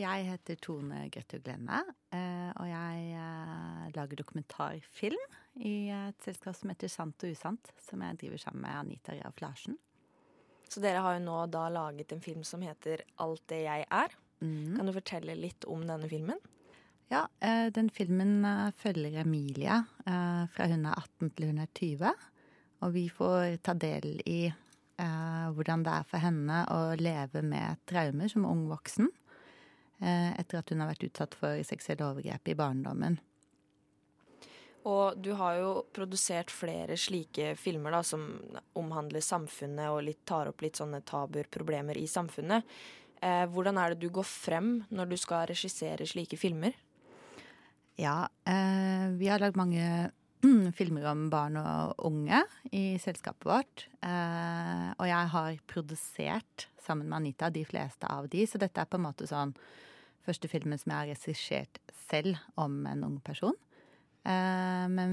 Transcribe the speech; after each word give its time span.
jeg 0.00 0.26
heter 0.26 0.58
Tone 0.64 1.04
Grøttu 1.12 1.38
Glenne, 1.44 1.82
eh, 2.14 2.50
og 2.56 2.66
jeg 2.68 3.12
eh, 3.20 3.84
lager 3.96 4.20
dokumentarfilm 4.20 5.36
i 5.66 5.74
et 5.94 6.24
selskap 6.24 6.56
som 6.56 6.72
heter 6.72 6.90
Sant 6.92 7.26
og 7.26 7.34
usant, 7.34 7.72
som 7.84 8.02
jeg 8.06 8.18
driver 8.22 8.42
sammen 8.42 8.64
med 8.64 8.78
Anita 8.78 9.16
Raff 9.20 9.40
Larsen. 9.44 9.78
Så 10.70 10.82
dere 10.82 11.02
har 11.02 11.16
jo 11.16 11.24
nå 11.24 11.36
da 11.50 11.66
laget 11.72 12.12
en 12.14 12.22
film 12.22 12.44
som 12.46 12.62
heter 12.62 13.02
Alt 13.22 13.42
det 13.50 13.64
jeg 13.64 13.86
er. 13.90 14.16
Mm. 14.40 14.76
Kan 14.76 14.86
du 14.86 14.94
fortelle 14.94 15.36
litt 15.36 15.66
om 15.68 15.82
denne 15.86 16.08
filmen? 16.08 16.38
Ja, 17.10 17.24
eh, 17.42 17.66
den 17.74 17.90
filmen 17.90 18.44
eh, 18.46 18.70
følger 18.78 19.24
Emilie 19.24 19.80
eh, 20.06 20.44
fra 20.54 20.68
hun 20.70 20.86
er 20.86 20.94
18 20.94 21.32
til 21.34 21.50
hun 21.50 21.58
er 21.64 21.72
20. 21.74 22.12
Og 22.86 22.92
vi 22.94 23.08
får 23.12 23.58
ta 23.66 23.74
del 23.74 24.20
i 24.30 24.44
eh, 24.46 25.48
hvordan 25.56 25.82
det 25.84 25.96
er 25.96 26.06
for 26.06 26.22
henne 26.22 26.62
å 26.70 26.94
leve 27.00 27.42
med 27.42 27.82
traumer 27.90 28.30
som 28.30 28.46
ung 28.46 28.68
voksen. 28.70 29.10
Eh, 30.00 30.30
etter 30.40 30.62
at 30.62 30.70
hun 30.72 30.80
har 30.80 30.88
vært 30.94 31.10
utsatt 31.10 31.34
for 31.36 31.60
seksuelle 31.66 32.06
overgrep 32.06 32.48
i 32.48 32.56
barndommen. 32.56 33.18
Og 34.88 35.18
du 35.20 35.34
har 35.36 35.58
jo 35.58 35.72
produsert 35.92 36.52
flere 36.52 36.96
slike 36.96 37.52
filmer 37.60 37.92
da, 37.92 38.00
som 38.06 38.22
omhandler 38.80 39.20
samfunnet 39.20 39.92
og 39.92 40.06
litt, 40.06 40.22
tar 40.24 40.48
opp 40.48 40.64
litt 40.64 40.80
sånne 40.80 41.02
tabuer, 41.04 41.50
problemer 41.52 42.00
i 42.00 42.06
samfunnet. 42.08 42.64
Eh, 43.20 43.44
hvordan 43.52 43.76
er 43.76 43.92
det 43.92 44.06
du 44.06 44.14
går 44.14 44.24
frem 44.24 44.78
når 44.88 45.10
du 45.10 45.18
skal 45.20 45.44
regissere 45.50 46.08
slike 46.08 46.38
filmer? 46.40 46.72
Ja, 48.00 48.30
eh, 48.48 49.12
vi 49.20 49.28
har 49.28 49.44
lagd 49.44 49.60
mange 49.60 49.84
filmer 50.78 51.10
om 51.10 51.26
barn 51.28 51.60
og 51.60 52.00
unge 52.08 52.40
i 52.72 52.96
selskapet 53.02 53.50
vårt. 53.50 53.84
Eh, 54.00 54.88
og 54.96 55.04
jeg 55.12 55.30
har 55.36 55.60
produsert 55.68 56.70
sammen 56.80 57.10
med 57.10 57.20
Anita 57.20 57.52
de 57.52 57.66
fleste 57.68 58.08
av 58.08 58.32
de, 58.32 58.46
så 58.48 58.56
dette 58.56 58.80
er 58.80 58.88
på 58.88 58.96
en 58.96 59.08
måte 59.10 59.28
sånn 59.28 59.52
første 60.30 60.50
filmen 60.50 60.78
som 60.80 60.94
jeg 60.94 60.98
har 60.98 61.10
regissert 61.10 61.82
selv 62.08 62.38
om 62.60 62.80
en 62.88 63.04
ung 63.06 63.18
person. 63.24 63.56
Eh, 64.20 64.86
men 64.92 65.12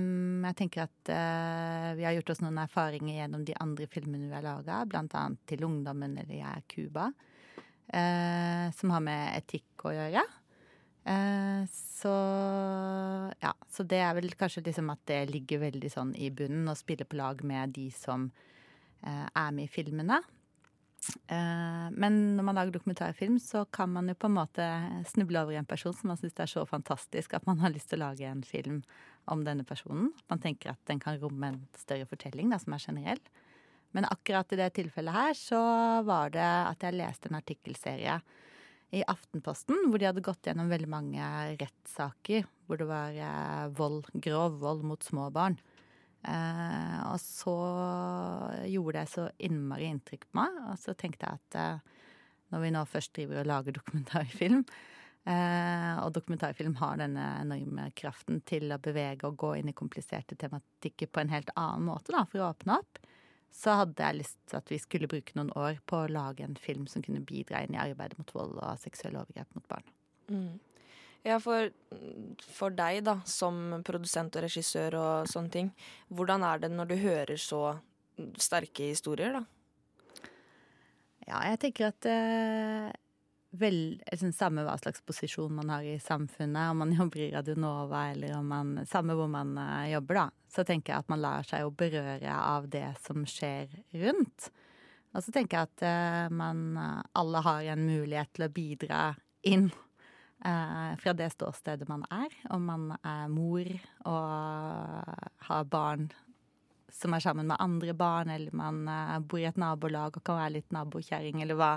jeg 0.50 0.58
tenker 0.59 0.83
at 0.83 1.11
eh, 1.14 1.92
vi 1.95 2.03
har 2.03 2.17
gjort 2.17 2.33
oss 2.33 2.42
noen 2.44 2.59
erfaringer 2.59 3.22
gjennom 3.22 3.45
de 3.47 3.55
andre 3.64 3.88
filmene 3.92 4.27
vi 4.27 4.36
har 4.36 4.44
laga, 4.44 4.81
annet 4.83 5.39
til 5.47 5.64
ungdommen 5.64 6.17
eller 6.19 6.36
Jeg 6.36 6.50
er 6.50 6.66
Cuba, 6.67 7.08
eh, 7.88 8.67
som 8.75 8.92
har 8.92 9.05
med 9.05 9.38
etikk 9.39 9.88
å 9.88 9.95
gjøre. 9.95 10.25
Så 11.72 12.14
ja, 13.39 13.53
så 13.72 13.83
det 13.88 14.02
er 14.03 14.17
vel 14.17 14.27
kanskje 14.36 14.66
liksom 14.66 14.89
at 14.92 15.05
det 15.08 15.22
ligger 15.30 15.61
veldig 15.61 15.92
sånn 15.94 16.09
i 16.20 16.27
bunnen, 16.36 16.67
å 16.67 16.75
spille 16.75 17.08
på 17.08 17.16
lag 17.16 17.39
med 17.47 17.77
de 17.77 17.86
som 17.95 18.25
er 19.08 19.53
med 19.55 19.70
i 19.70 19.72
filmene. 19.72 20.17
Men 21.28 22.16
når 22.36 22.44
man 22.44 22.58
lager 22.58 22.73
dokumentarfilm, 22.76 23.38
så 23.40 23.66
kan 23.72 23.92
man 23.94 24.09
jo 24.09 24.16
på 24.20 24.28
en 24.28 24.38
måte 24.38 24.66
snuble 25.08 25.39
over 25.44 25.56
en 25.56 25.67
person 25.67 25.94
som 25.95 26.12
man 26.12 26.20
syns 26.20 26.39
er 26.42 26.50
så 26.52 26.66
fantastisk 26.67 27.36
at 27.38 27.45
man 27.48 27.62
har 27.64 27.72
lyst 27.73 27.92
til 27.92 28.02
å 28.02 28.09
lage 28.09 28.28
en 28.28 28.44
film 28.44 28.81
om 29.31 29.44
denne 29.45 29.64
personen. 29.67 30.09
Man 30.31 30.42
tenker 30.44 30.73
at 30.73 30.81
den 30.89 31.00
kan 31.04 31.20
romme 31.22 31.54
en 31.54 31.62
større 31.80 32.08
fortelling 32.09 32.52
da, 32.52 32.59
som 32.59 32.76
er 32.76 32.84
generell. 32.84 33.23
Men 33.95 34.09
akkurat 34.09 34.52
i 34.52 34.59
det 34.59 34.73
tilfellet 34.76 35.16
her 35.16 35.38
så 35.39 35.62
var 36.08 36.34
det 36.36 36.44
at 36.44 36.84
jeg 36.84 36.98
leste 36.98 37.32
en 37.32 37.39
artikkelserie 37.39 38.20
i 38.95 39.04
Aftenposten 39.08 39.88
hvor 39.88 40.00
de 40.00 40.08
hadde 40.08 40.23
gått 40.23 40.48
gjennom 40.48 40.70
veldig 40.72 40.92
mange 40.92 41.32
rettssaker 41.59 42.45
hvor 42.67 42.80
det 42.80 42.88
var 42.88 43.16
vold, 43.76 44.08
grov 44.14 44.59
vold 44.64 44.84
mot 44.88 45.04
små 45.04 45.30
barn. 45.36 45.58
Eh, 46.28 47.00
og 47.08 47.20
så 47.23 47.56
gjorde 48.67 49.00
det 49.00 49.11
så 49.11 49.30
innmari 49.47 49.88
inntrykk 49.88 50.28
på 50.28 50.39
meg, 50.42 50.59
og 50.67 50.75
så 50.81 50.95
tenkte 50.97 51.28
jeg 51.28 51.39
at 51.39 51.58
eh, 51.61 52.06
når 52.52 52.64
vi 52.64 52.72
nå 52.75 52.83
først 52.88 53.14
driver 53.16 53.42
og 53.42 53.47
lager 53.47 53.78
dokumentarfilm, 53.78 54.66
eh, 55.31 55.94
og 56.03 56.11
dokumentarfilm 56.17 56.75
har 56.81 57.00
denne 57.00 57.28
enorme 57.45 57.89
kraften 57.95 58.42
til 58.48 58.72
å 58.75 58.81
bevege 58.83 59.30
og 59.30 59.39
gå 59.39 59.53
inn 59.59 59.72
i 59.72 59.78
kompliserte 59.78 60.36
tematikker 60.39 61.11
på 61.11 61.23
en 61.23 61.31
helt 61.31 61.53
annen 61.55 61.88
måte, 61.88 62.11
da, 62.16 62.25
for 62.28 62.44
å 62.44 62.52
åpne 62.52 62.82
opp, 62.82 63.02
så 63.58 63.80
hadde 63.80 64.04
jeg 64.04 64.20
lyst 64.20 64.39
til 64.49 64.59
at 64.59 64.70
vi 64.70 64.77
skulle 64.82 65.09
bruke 65.09 65.38
noen 65.38 65.54
år 65.55 65.80
på 65.88 66.04
å 66.04 66.11
lage 66.11 66.44
en 66.44 66.59
film 66.59 66.86
som 66.92 67.04
kunne 67.05 67.23
bidra 67.26 67.64
inn 67.64 67.77
i 67.77 67.82
arbeidet 67.82 68.20
mot 68.20 68.33
vold 68.36 68.59
og 68.59 68.82
seksuelle 68.83 69.23
overgrep 69.23 69.55
mot 69.55 69.67
barn. 69.71 69.88
Mm. 70.27 70.58
Ja, 71.26 71.39
for, 71.44 71.72
for, 72.45 72.73
deg, 72.76 73.02
da, 73.08 73.17
som 73.28 73.82
produsent 73.86 74.38
og 74.38 74.45
regissør 74.45 74.95
og 75.00 75.30
sånne 75.32 75.54
ting, 75.54 75.72
hvordan 76.14 76.45
er 76.45 76.61
det 76.64 76.72
når 76.72 76.92
du 76.92 76.95
hører 77.02 77.42
så 77.42 77.61
sterke 78.42 78.92
historier, 78.92 79.39
da? 79.39 79.44
Ja, 81.27 81.42
jeg 81.52 81.60
tenker 81.60 81.89
at 81.89 82.08
eh, 82.08 82.88
vel, 83.60 83.80
liksom, 84.08 84.32
Samme 84.36 84.64
hva 84.64 84.77
slags 84.80 85.04
posisjon 85.04 85.58
man 85.58 85.73
har 85.73 85.83
i 85.83 85.98
samfunnet, 86.00 86.72
om 86.72 86.80
man 86.86 86.94
jobber 87.00 87.26
i 87.26 87.32
Radionova 87.33 88.06
eller 88.14 88.38
om 88.38 88.48
man 88.54 88.72
Samme 88.88 89.17
hvor 89.17 89.30
man 89.32 89.58
eh, 89.60 89.92
jobber, 89.95 90.22
da. 90.22 90.27
Så 90.54 90.64
tenker 90.64 90.94
jeg 90.94 91.04
at 91.04 91.11
man 91.11 91.22
lar 91.22 91.48
seg 91.48 91.66
jo 91.66 91.73
berøre 91.76 92.32
av 92.32 92.70
det 92.72 92.88
som 93.04 93.27
skjer 93.27 93.67
rundt. 94.06 94.48
Og 95.16 95.23
så 95.26 95.33
tenker 95.36 95.60
jeg 95.60 95.72
at 95.72 95.83
eh, 95.89 96.32
man 96.32 96.80
alle 96.80 97.44
har 97.44 97.73
en 97.73 97.83
mulighet 97.89 98.32
til 98.38 98.48
å 98.48 98.54
bidra 98.54 99.02
inn 99.48 99.67
fra 100.37 101.14
det 101.17 101.31
ståstedet 101.33 101.87
man 101.89 102.03
er. 102.14 102.33
Om 102.53 102.65
man 102.70 102.83
er 103.02 103.27
mor 103.33 103.67
og 104.05 105.23
har 105.48 105.64
barn 105.71 106.05
som 106.98 107.14
er 107.14 107.20
sammen 107.20 107.48
med 107.48 107.58
andre 107.59 107.93
barn, 107.93 108.30
eller 108.30 108.52
man 108.55 108.87
eh, 108.87 109.20
bor 109.20 109.39
i 109.39 109.47
et 109.47 109.59
nabolag 109.59 110.17
og 110.17 110.23
kan 110.26 110.39
være 110.39 110.55
litt 110.58 110.71
nabokjerring, 110.73 111.42
eller 111.43 111.58
hva 111.59 111.73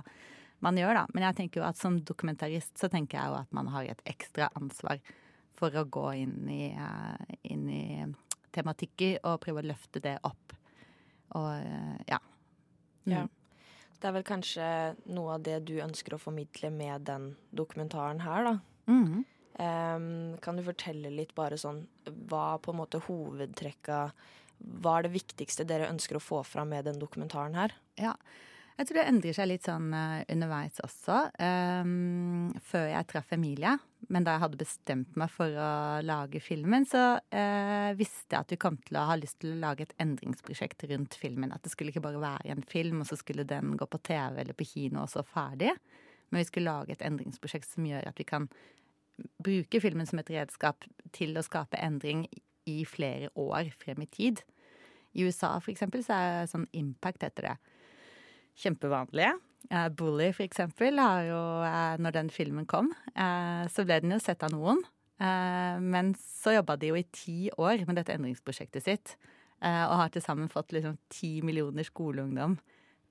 man 0.65 0.79
gjør, 0.79 0.95
da. 0.97 1.05
Men 1.15 1.27
jeg 1.29 1.39
tenker 1.39 1.61
jo 1.61 1.67
at 1.69 1.81
som 1.81 1.99
dokumentarist 2.05 2.79
så 2.81 2.91
tenker 2.93 3.19
jeg 3.19 3.33
jo 3.33 3.39
at 3.41 3.53
man 3.57 3.71
har 3.75 3.89
et 3.89 4.03
ekstra 4.09 4.51
ansvar 4.59 5.01
for 5.61 5.77
å 5.77 5.85
gå 5.85 6.07
inn 6.23 6.49
i, 6.53 6.71
uh, 6.77 7.37
inn 7.53 7.67
i 7.69 7.85
tematikker 8.55 9.21
og 9.29 9.41
prøve 9.45 9.63
å 9.63 9.71
løfte 9.71 10.03
det 10.05 10.17
opp. 10.27 10.57
Og 11.39 11.51
ja. 12.09 12.19
Mm. 13.07 13.13
ja. 13.13 13.25
Det 14.01 14.09
er 14.09 14.17
vel 14.17 14.25
kanskje 14.25 14.67
noe 15.13 15.37
av 15.37 15.45
det 15.45 15.59
du 15.69 15.75
ønsker 15.85 16.17
å 16.17 16.21
formidle 16.21 16.71
med 16.73 17.05
den 17.09 17.35
dokumentaren 17.53 18.23
her, 18.25 18.49
da. 18.49 18.55
Mm. 18.91 19.25
Um, 19.61 20.37
kan 20.41 20.57
du 20.57 20.65
fortelle 20.65 21.11
litt 21.13 21.35
bare 21.37 21.59
sånn 21.61 21.83
hva 22.31 22.55
på 22.63 22.73
en 22.73 22.79
måte 22.79 23.01
hovedtrekka 23.05 23.99
Hva 24.81 24.95
er 24.95 25.05
det 25.05 25.11
viktigste 25.13 25.67
dere 25.69 25.91
ønsker 25.91 26.17
å 26.17 26.23
få 26.23 26.39
fram 26.47 26.71
med 26.73 26.87
den 26.89 27.01
dokumentaren 27.03 27.59
her? 27.59 27.75
Ja, 28.01 28.15
jeg 28.81 28.89
tror 28.89 28.97
det 28.97 29.09
endrer 29.11 29.37
seg 29.37 29.49
litt 29.51 29.67
sånn 29.69 29.91
uh, 29.93 30.23
underveis 30.33 30.79
også. 30.81 31.17
Um, 31.37 32.53
før 32.65 32.87
jeg 32.89 33.09
traff 33.11 33.33
Emilie, 33.37 33.75
men 34.09 34.25
da 34.25 34.37
jeg 34.37 34.43
hadde 34.47 34.61
bestemt 34.63 35.19
meg 35.21 35.33
for 35.35 35.53
å 35.53 35.73
lage 36.01 36.41
filmen, 36.41 36.87
så 36.89 37.03
uh, 37.21 37.91
visste 37.99 38.33
jeg 38.33 38.41
at 38.41 38.55
vi 38.55 38.61
kom 38.63 38.79
til 38.87 38.97
å 38.97 39.05
ha 39.11 39.19
lyst 39.21 39.43
til 39.43 39.53
å 39.53 39.61
lage 39.61 39.85
et 39.85 39.93
endringsprosjekt 40.01 40.87
rundt 40.95 41.19
filmen. 41.21 41.53
At 41.53 41.67
det 41.67 41.75
skulle 41.75 41.93
ikke 41.93 42.07
bare 42.07 42.23
være 42.23 42.55
en 42.55 42.65
film, 42.65 43.03
og 43.05 43.11
så 43.11 43.19
skulle 43.21 43.45
den 43.49 43.75
gå 43.77 43.89
på 43.91 44.01
TV 44.09 44.41
eller 44.41 44.57
på 44.57 44.69
kino, 44.71 45.05
og 45.05 45.13
så 45.13 45.27
ferdig. 45.29 45.75
Men 46.31 46.41
vi 46.41 46.49
skulle 46.49 46.73
lage 46.73 46.97
et 46.97 47.05
endringsprosjekt 47.05 47.69
som 47.69 47.85
gjør 47.85 48.09
at 48.09 48.23
vi 48.23 48.29
kan 48.31 48.49
bruke 49.45 49.83
filmen 49.85 50.09
som 50.09 50.23
et 50.23 50.33
redskap 50.33 50.89
til 51.13 51.37
å 51.37 51.45
skape 51.45 51.77
endring 51.85 52.25
i 52.71 52.79
flere 52.89 53.29
år 53.37 53.75
frem 53.83 54.07
i 54.07 54.09
tid. 54.09 54.41
I 55.13 55.27
USA 55.29 55.59
for 55.59 55.75
eksempel 55.75 56.01
så 56.07 56.17
er 56.17 56.49
sånn 56.49 56.71
impact 56.81 57.27
heter 57.27 57.51
det 57.51 57.59
kjempevanlige. 58.61 59.35
Uh, 59.71 59.89
Bully, 59.95 60.31
for 60.35 60.45
eksempel, 60.47 60.99
har 60.99 61.27
jo 61.29 61.41
uh, 61.63 61.97
Når 62.01 62.15
den 62.17 62.31
filmen 62.35 62.67
kom, 62.67 62.91
uh, 63.15 63.65
så 63.71 63.85
ble 63.87 64.01
den 64.03 64.17
jo 64.17 64.23
sett 64.23 64.43
av 64.47 64.55
noen. 64.55 64.83
men 65.21 66.15
så 66.17 66.55
jobba 66.55 66.79
de 66.81 66.89
jo 66.89 66.95
i 66.97 67.05
ti 67.13 67.51
år 67.61 67.83
med 67.85 67.99
dette 67.99 68.15
endringsprosjektet 68.15 68.87
sitt. 68.87 69.11
og 69.61 69.97
har 70.01 70.09
til 70.09 70.23
sammen 70.25 70.49
fått 70.49 70.73
liksom 70.73 70.95
ti 71.13 71.43
millioner 71.45 71.85
skoleungdom 71.85 72.55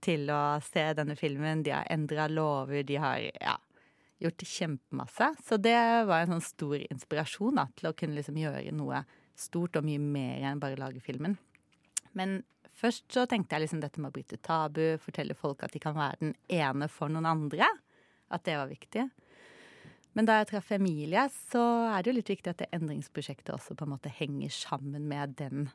til 0.01 0.25
å 0.33 0.57
se 0.65 0.87
denne 0.97 1.13
filmen. 1.15 1.61
De 1.61 1.69
har 1.69 1.85
endra 1.93 2.25
lover, 2.27 2.81
de 2.81 2.97
har 2.97 3.19
ja, 3.21 3.53
gjort 4.17 4.41
kjempemasse. 4.41 5.29
Så 5.45 5.57
det 5.61 5.77
var 6.09 6.23
en 6.23 6.33
sånn 6.33 6.47
stor 6.47 6.81
inspirasjon 6.89 7.61
da, 7.61 7.67
til 7.77 7.91
å 7.91 7.93
kunne 7.93 8.17
liksom 8.17 8.41
gjøre 8.41 8.73
noe 8.73 9.03
stort 9.37 9.77
og 9.77 9.85
mye 9.85 10.01
mer 10.01 10.49
enn 10.49 10.63
bare 10.63 10.81
lage 10.81 11.05
filmen. 11.05 11.37
Men 12.17 12.39
Først 12.79 13.09
så 13.11 13.25
tenkte 13.27 13.57
jeg 13.57 13.65
liksom 13.65 13.81
dette 13.83 13.99
med 13.99 14.11
å 14.11 14.15
bryte 14.15 14.39
tabu, 14.39 14.83
fortelle 15.03 15.35
folk 15.35 15.65
at 15.65 15.73
de 15.75 15.81
kan 15.83 15.97
være 15.97 16.21
den 16.21 16.35
ene 16.47 16.87
for 16.91 17.11
noen 17.11 17.27
andre. 17.27 17.67
At 18.31 18.45
det 18.47 18.55
var 18.55 18.69
viktig. 18.71 19.09
Men 20.15 20.27
da 20.27 20.39
jeg 20.39 20.49
traff 20.53 20.71
Emilie, 20.73 21.25
så 21.51 21.61
er 21.91 22.01
det 22.01 22.11
jo 22.11 22.15
litt 22.17 22.31
viktig 22.31 22.53
at 22.53 22.63
det 22.63 22.69
endringsprosjektet 22.75 23.51
også 23.53 23.75
på 23.77 23.85
en 23.85 23.93
måte 23.93 24.11
henger 24.13 24.53
sammen 24.53 25.09
med 25.11 25.35
den 25.41 25.67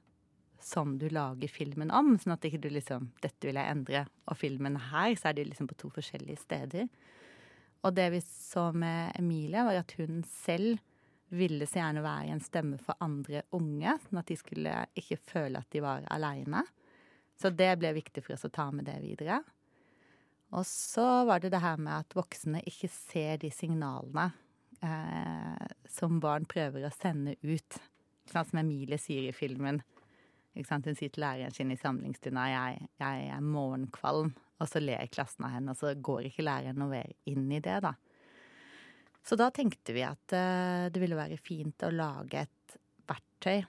som 0.65 0.97
du 0.99 1.07
lager 1.13 1.51
filmen 1.53 1.93
om. 1.93 2.15
Sånn 2.19 2.35
at 2.35 2.47
ikke 2.49 2.63
du 2.65 2.71
liksom 2.73 3.11
Dette 3.23 3.51
vil 3.51 3.61
jeg 3.61 3.71
endre, 3.71 4.07
og 4.31 4.41
filmen 4.41 4.79
her, 4.91 5.13
så 5.19 5.31
er 5.31 5.39
de 5.39 5.47
liksom 5.51 5.69
på 5.71 5.77
to 5.81 5.91
forskjellige 5.93 6.41
steder. 6.41 6.89
Og 7.85 7.93
det 7.93 8.09
vi 8.15 8.23
så 8.25 8.71
med 8.73 9.13
Emilie, 9.21 9.67
var 9.67 9.83
at 9.83 9.93
hun 10.01 10.23
selv 10.29 10.81
ville 11.35 11.67
så 11.69 11.83
gjerne 11.83 12.05
være 12.05 12.33
en 12.33 12.43
stemme 12.43 12.79
for 12.81 12.97
andre 13.05 13.45
unge. 13.57 13.99
Sånn 14.07 14.23
at 14.23 14.31
de 14.31 14.39
skulle 14.41 14.79
ikke 14.97 15.21
føle 15.21 15.61
at 15.61 15.69
de 15.75 15.83
var 15.85 16.07
aleine. 16.15 16.65
Så 17.41 17.51
det 17.51 17.73
ble 17.81 17.95
viktig 17.97 18.23
for 18.25 18.37
oss 18.37 18.47
å 18.47 18.53
ta 18.53 18.69
med 18.75 18.87
det 18.89 19.01
videre. 19.03 19.41
Og 20.55 20.63
så 20.69 21.25
var 21.27 21.43
det 21.43 21.51
det 21.55 21.63
her 21.65 21.81
med 21.83 22.05
at 22.05 22.15
voksne 22.15 22.63
ikke 22.69 22.91
ser 22.93 23.41
de 23.43 23.51
signalene 23.51 24.29
eh, 24.85 25.67
som 25.91 26.21
barn 26.23 26.47
prøver 26.47 26.87
å 26.87 26.95
sende 26.95 27.35
ut. 27.43 27.81
Sånn 28.31 28.47
som 28.49 28.63
Emilie 28.63 29.01
sier 29.03 29.27
i 29.29 29.35
filmen. 29.37 29.83
Hun 30.55 30.87
sier 30.95 31.11
til 31.11 31.25
læreren 31.25 31.55
sin 31.55 31.75
i 31.75 31.79
samlingsstunda 31.81 32.47
jeg, 32.53 32.89
jeg 33.03 33.29
er 33.35 33.43
morgenkvalm. 33.43 34.31
Og 34.63 34.71
så 34.71 34.79
ler 34.79 35.11
klassen 35.11 35.49
av 35.49 35.57
henne, 35.57 35.75
og 35.75 35.81
så 35.81 35.97
går 35.99 36.29
ikke 36.29 36.47
læreren 36.47 36.79
noe 36.79 36.93
mer 36.93 37.11
inn 37.27 37.49
i 37.51 37.59
det, 37.59 37.81
da. 37.83 37.97
Så 39.25 39.35
da 39.41 39.49
tenkte 39.51 39.97
vi 39.97 40.05
at 40.07 40.35
eh, 40.37 40.87
det 40.95 41.03
ville 41.03 41.19
være 41.19 41.41
fint 41.41 41.83
å 41.83 41.91
lage 41.91 42.45
et 42.45 42.77
verktøy 43.09 43.65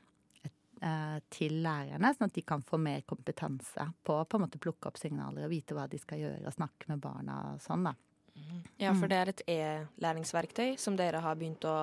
til 1.34 1.56
lærerne, 1.66 2.12
sånn 2.14 2.28
at 2.28 2.36
de 2.36 2.44
kan 2.46 2.62
få 2.62 2.78
mer 2.78 3.02
kompetanse 3.10 3.88
på 4.06 4.20
å 4.20 4.26
på 4.30 4.38
en 4.38 4.44
måte 4.44 4.60
plukke 4.62 4.92
opp 4.92 5.00
signaler 5.02 5.48
og 5.48 5.54
vite 5.54 5.74
hva 5.74 5.88
de 5.90 5.98
skal 5.98 6.22
gjøre 6.22 6.46
og 6.46 6.54
snakke 6.54 6.92
med 6.92 7.02
barna 7.02 7.40
og 7.54 7.64
sånn, 7.64 7.88
da. 7.90 7.96
Ja, 8.78 8.92
for 8.92 9.08
det 9.08 9.18
er 9.18 9.32
et 9.32 9.44
e-læringsverktøy 9.48 10.76
som 10.80 10.98
dere 11.00 11.22
har 11.24 11.38
begynt 11.40 11.64
å 11.68 11.76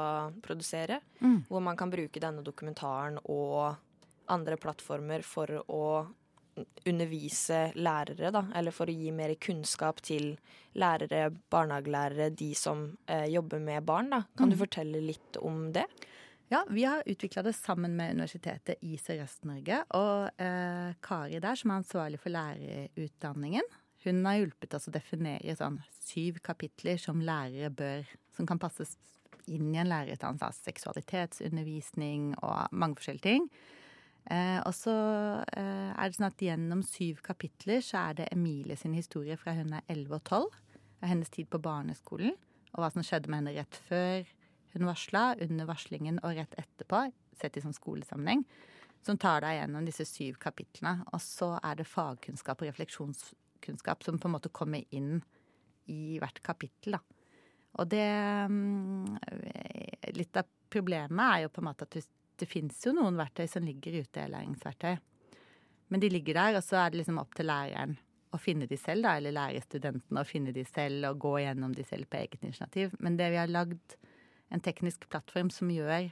produsere. 0.44 1.00
Mm. 1.22 1.46
Hvor 1.48 1.62
man 1.64 1.78
kan 1.80 1.92
bruke 1.92 2.20
denne 2.20 2.44
dokumentaren 2.44 3.16
og 3.24 3.72
andre 4.32 4.58
plattformer 4.60 5.24
for 5.26 5.62
å 5.72 5.84
undervise 6.84 7.70
lærere, 7.80 8.30
da. 8.34 8.44
Eller 8.54 8.74
for 8.76 8.90
å 8.90 8.94
gi 8.94 9.12
mer 9.14 9.32
kunnskap 9.40 10.02
til 10.04 10.34
lærere, 10.76 11.30
barnehagelærere, 11.52 12.28
de 12.36 12.52
som 12.58 12.90
eh, 13.06 13.28
jobber 13.32 13.62
med 13.64 13.86
barn, 13.88 14.12
da. 14.12 14.22
Kan 14.36 14.52
du 14.52 14.58
fortelle 14.60 15.00
litt 15.00 15.40
om 15.40 15.70
det? 15.72 15.86
Ja, 16.52 16.66
vi 16.68 16.84
har 16.84 17.02
utvikla 17.06 17.42
det 17.42 17.52
sammen 17.56 17.94
med 17.96 18.10
Universitetet 18.10 18.82
i 18.84 18.98
Sørøst-Norge. 19.00 19.78
Og 19.96 20.42
eh, 20.44 20.90
Kari 21.00 21.38
der, 21.40 21.56
som 21.56 21.70
er 21.72 21.78
ansvarlig 21.80 22.18
for 22.20 22.28
lærerutdanningen, 22.34 23.70
hun 24.04 24.20
har 24.28 24.36
hjulpet 24.36 24.76
oss 24.76 24.90
å 24.90 24.92
definere 24.92 25.54
sånn 25.56 25.78
syv 25.96 26.42
kapitler 26.44 27.00
som 27.00 27.22
lærere 27.24 27.70
bør 27.72 28.10
Som 28.36 28.48
kan 28.48 28.60
passes 28.60 28.98
inn 29.48 29.70
i 29.72 29.80
en 29.80 29.88
lærerutdannelse. 29.88 30.50
Altså 30.50 30.68
seksualitetsundervisning 30.68 32.34
og 32.42 32.76
mange 32.76 33.00
forskjellige 33.00 33.30
ting. 33.30 33.48
Eh, 34.28 34.60
og 34.60 34.76
så 34.76 34.98
eh, 35.56 35.90
er 35.96 36.04
det 36.04 36.18
sånn 36.18 36.28
at 36.28 36.46
gjennom 36.50 36.84
syv 36.84 37.24
kapitler 37.24 37.80
så 37.80 38.10
er 38.10 38.20
det 38.20 38.28
Emilie 38.36 38.76
sin 38.76 38.92
historie 38.92 39.40
fra 39.40 39.56
hun 39.56 39.72
er 39.80 39.88
11 39.88 40.20
og 40.20 40.22
12. 40.28 40.60
Av 41.00 41.08
hennes 41.14 41.32
tid 41.32 41.48
på 41.48 41.64
barneskolen. 41.64 42.36
Og 42.76 42.84
hva 42.84 42.92
som 42.92 43.08
skjedde 43.08 43.32
med 43.32 43.40
henne 43.40 43.56
rett 43.56 43.82
før 43.88 44.28
hun 44.74 44.88
varsla, 44.88 45.32
under 45.40 45.68
varslingen 45.68 46.20
og 46.22 46.36
rett 46.38 46.54
etterpå. 46.60 47.04
Sett 47.38 47.56
i 47.56 47.64
sånn 47.64 47.76
skolesammenheng. 47.76 48.44
Som 49.02 49.18
tar 49.18 49.42
deg 49.44 49.58
gjennom 49.58 49.86
disse 49.86 50.06
syv 50.06 50.38
kapitlene. 50.42 51.02
Og 51.12 51.22
så 51.22 51.54
er 51.58 51.80
det 51.80 51.88
fagkunnskap 51.90 52.62
og 52.62 52.70
refleksjonskunnskap 52.70 54.06
som 54.06 54.20
på 54.20 54.30
en 54.30 54.36
måte 54.36 54.52
kommer 54.54 54.84
inn 54.94 55.18
i 55.90 56.18
hvert 56.22 56.38
kapittel, 56.46 56.96
da. 56.96 57.02
Og 57.80 57.88
det 57.88 58.04
mm, 58.52 59.16
Litt 60.12 60.36
av 60.36 60.48
problemet 60.72 61.22
er 61.24 61.44
jo 61.44 61.52
på 61.52 61.62
en 61.62 61.68
måte 61.70 61.86
at 61.88 61.96
det, 61.96 62.48
fins 62.48 62.80
jo 62.84 62.92
noen 62.96 63.16
verktøy 63.16 63.46
som 63.48 63.64
ligger 63.64 64.00
ute, 64.02 64.24
i 64.24 64.30
læringsverktøy. 64.32 64.96
Men 65.92 66.02
de 66.02 66.08
ligger 66.10 66.36
der, 66.36 66.56
og 66.58 66.64
så 66.66 66.80
er 66.80 66.90
det 66.90 67.00
liksom 67.00 67.20
opp 67.22 67.36
til 67.38 67.48
læreren 67.48 67.94
å 68.32 68.40
finne 68.40 68.66
de 68.68 68.78
selv, 68.80 69.06
da, 69.06 69.14
eller 69.16 69.34
lærerstudentene 69.36 70.22
å 70.22 70.28
finne 70.28 70.54
de 70.56 70.64
selv 70.66 71.06
og 71.10 71.20
gå 71.22 71.32
gjennom 71.44 71.74
de 71.76 71.84
selv 71.86 72.08
på 72.10 72.18
eget 72.22 72.44
initiativ. 72.44 72.96
Men 72.98 73.18
det 73.20 73.28
vi 73.32 73.40
har 73.40 73.52
lagd 73.52 73.96
en 74.52 74.62
teknisk 74.62 75.08
plattform 75.10 75.50
som 75.52 75.70
gjør 75.72 76.10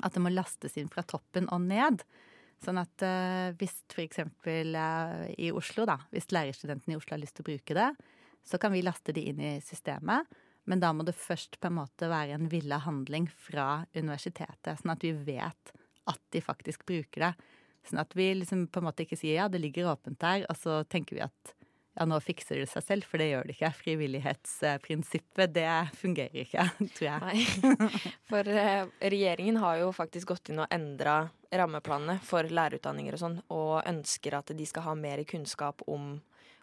at 0.00 0.14
det 0.14 0.22
må 0.22 0.32
lastes 0.32 0.76
inn 0.80 0.90
fra 0.90 1.04
toppen 1.06 1.48
og 1.52 1.64
ned. 1.66 2.04
Sånn 2.64 2.78
at 2.80 3.04
uh, 3.04 3.50
hvis 3.60 3.80
f.eks. 3.90 4.22
Uh, 4.44 5.26
i 5.40 5.50
Oslo, 5.56 5.86
da, 5.88 5.96
hvis 6.12 6.30
lærerstudentene 6.34 6.94
i 6.94 7.00
Oslo 7.00 7.16
har 7.16 7.22
lyst 7.22 7.38
til 7.38 7.46
å 7.46 7.50
bruke 7.50 7.76
det, 7.76 7.90
så 8.46 8.60
kan 8.60 8.72
vi 8.72 8.84
laste 8.84 9.14
de 9.16 9.24
inn 9.30 9.40
i 9.42 9.54
systemet. 9.64 10.28
Men 10.68 10.82
da 10.82 10.92
må 10.94 11.04
det 11.08 11.16
først 11.16 11.58
på 11.60 11.70
en 11.70 11.78
måte 11.80 12.10
være 12.10 12.36
en 12.36 12.50
villa 12.52 12.80
handling 12.84 13.26
fra 13.32 13.86
universitetet, 13.96 14.76
sånn 14.80 14.92
at 14.92 15.04
vi 15.04 15.14
vet 15.16 15.72
at 16.10 16.20
de 16.34 16.42
faktisk 16.44 16.84
bruker 16.88 17.30
det. 17.30 17.32
Sånn 17.88 18.02
at 18.02 18.12
vi 18.16 18.28
liksom 18.36 18.66
på 18.68 18.82
en 18.82 18.90
måte 18.90 19.06
ikke 19.06 19.18
sier 19.18 19.40
ja, 19.40 19.48
det 19.48 19.62
ligger 19.62 19.90
åpent 19.94 20.20
der, 20.20 20.44
og 20.52 20.58
så 20.60 20.82
tenker 20.84 21.16
vi 21.16 21.24
at 21.24 21.54
ja, 21.98 22.06
nå 22.06 22.20
fikser 22.22 22.60
det 22.60 22.68
seg 22.70 22.84
selv, 22.86 23.08
for 23.08 23.20
det 23.20 23.30
gjør 23.32 23.48
det 23.48 23.56
ikke. 23.56 23.72
Frivillighetsprinsippet, 23.80 25.52
det 25.56 25.68
fungerer 25.98 26.44
ikke, 26.44 26.66
tror 26.96 27.08
jeg. 27.08 27.20
Nei. 27.26 28.00
For 28.30 28.54
eh, 28.54 28.86
regjeringen 29.02 29.58
har 29.64 29.80
jo 29.82 29.90
faktisk 29.96 30.30
gått 30.32 30.52
inn 30.52 30.62
og 30.62 30.70
endra 30.72 31.22
rammeplanene 31.50 32.20
for 32.22 32.46
lærerutdanninger 32.46 33.16
og 33.16 33.22
sånn, 33.24 33.38
og 33.50 33.80
ønsker 33.90 34.38
at 34.38 34.52
de 34.54 34.68
skal 34.70 34.86
ha 34.86 34.96
mer 34.98 35.24
kunnskap 35.28 35.82
om 35.90 36.18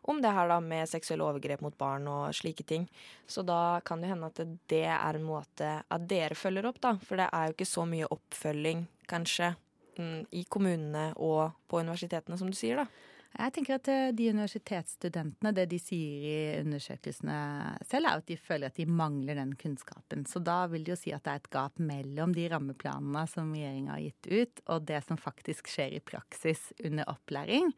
om 0.08 0.22
det 0.24 0.30
her 0.32 0.48
da 0.48 0.62
med 0.64 0.88
seksuelle 0.88 1.26
overgrep 1.26 1.60
mot 1.66 1.76
barn 1.76 2.06
og 2.08 2.36
slike 2.36 2.64
ting. 2.64 2.86
Så 3.28 3.44
da 3.44 3.82
kan 3.84 4.00
det 4.00 4.08
hende 4.08 4.30
at 4.30 4.40
det 4.72 4.86
er 4.88 5.18
en 5.18 5.26
måte 5.28 5.72
at 5.84 6.06
dere 6.08 6.38
følger 6.38 6.70
opp, 6.70 6.80
da. 6.80 6.94
For 7.04 7.20
det 7.20 7.26
er 7.28 7.50
jo 7.50 7.58
ikke 7.58 7.68
så 7.68 7.84
mye 7.90 8.08
oppfølging, 8.16 8.86
kanskje, 9.12 9.52
mm, 10.00 10.22
i 10.32 10.46
kommunene 10.48 11.10
og 11.20 11.58
på 11.68 11.82
universitetene, 11.84 12.40
som 12.40 12.48
du 12.48 12.56
sier, 12.56 12.80
da. 12.80 13.07
Jeg 13.38 13.54
tenker 13.54 13.76
at 13.78 13.90
eh, 13.92 14.10
de 14.16 14.30
universitetsstudentene, 14.32 15.52
det 15.54 15.68
de 15.70 15.80
sier 15.82 16.24
i 16.24 16.62
undersøkelsene 16.62 17.38
selv, 17.86 18.10
er 18.10 18.22
at 18.22 18.30
de 18.30 18.38
føler 18.40 18.72
at 18.72 18.80
de 18.80 18.88
mangler 18.90 19.38
den 19.38 19.54
kunnskapen. 19.60 20.26
Så 20.30 20.42
da 20.44 20.64
vil 20.72 20.88
det 20.88 20.96
jo 20.96 21.00
si 21.02 21.14
at 21.16 21.26
det 21.28 21.34
er 21.34 21.44
et 21.44 21.52
gap 21.54 21.82
mellom 21.82 22.34
de 22.38 22.48
rammeplanene 22.54 23.26
som 23.30 23.54
regjeringa 23.54 23.94
har 23.98 24.06
gitt 24.08 24.32
ut, 24.32 24.64
og 24.74 24.88
det 24.90 25.04
som 25.06 25.22
faktisk 25.22 25.70
skjer 25.74 26.00
i 26.00 26.04
praksis 26.04 26.72
under 26.88 27.10
opplæring. 27.14 27.74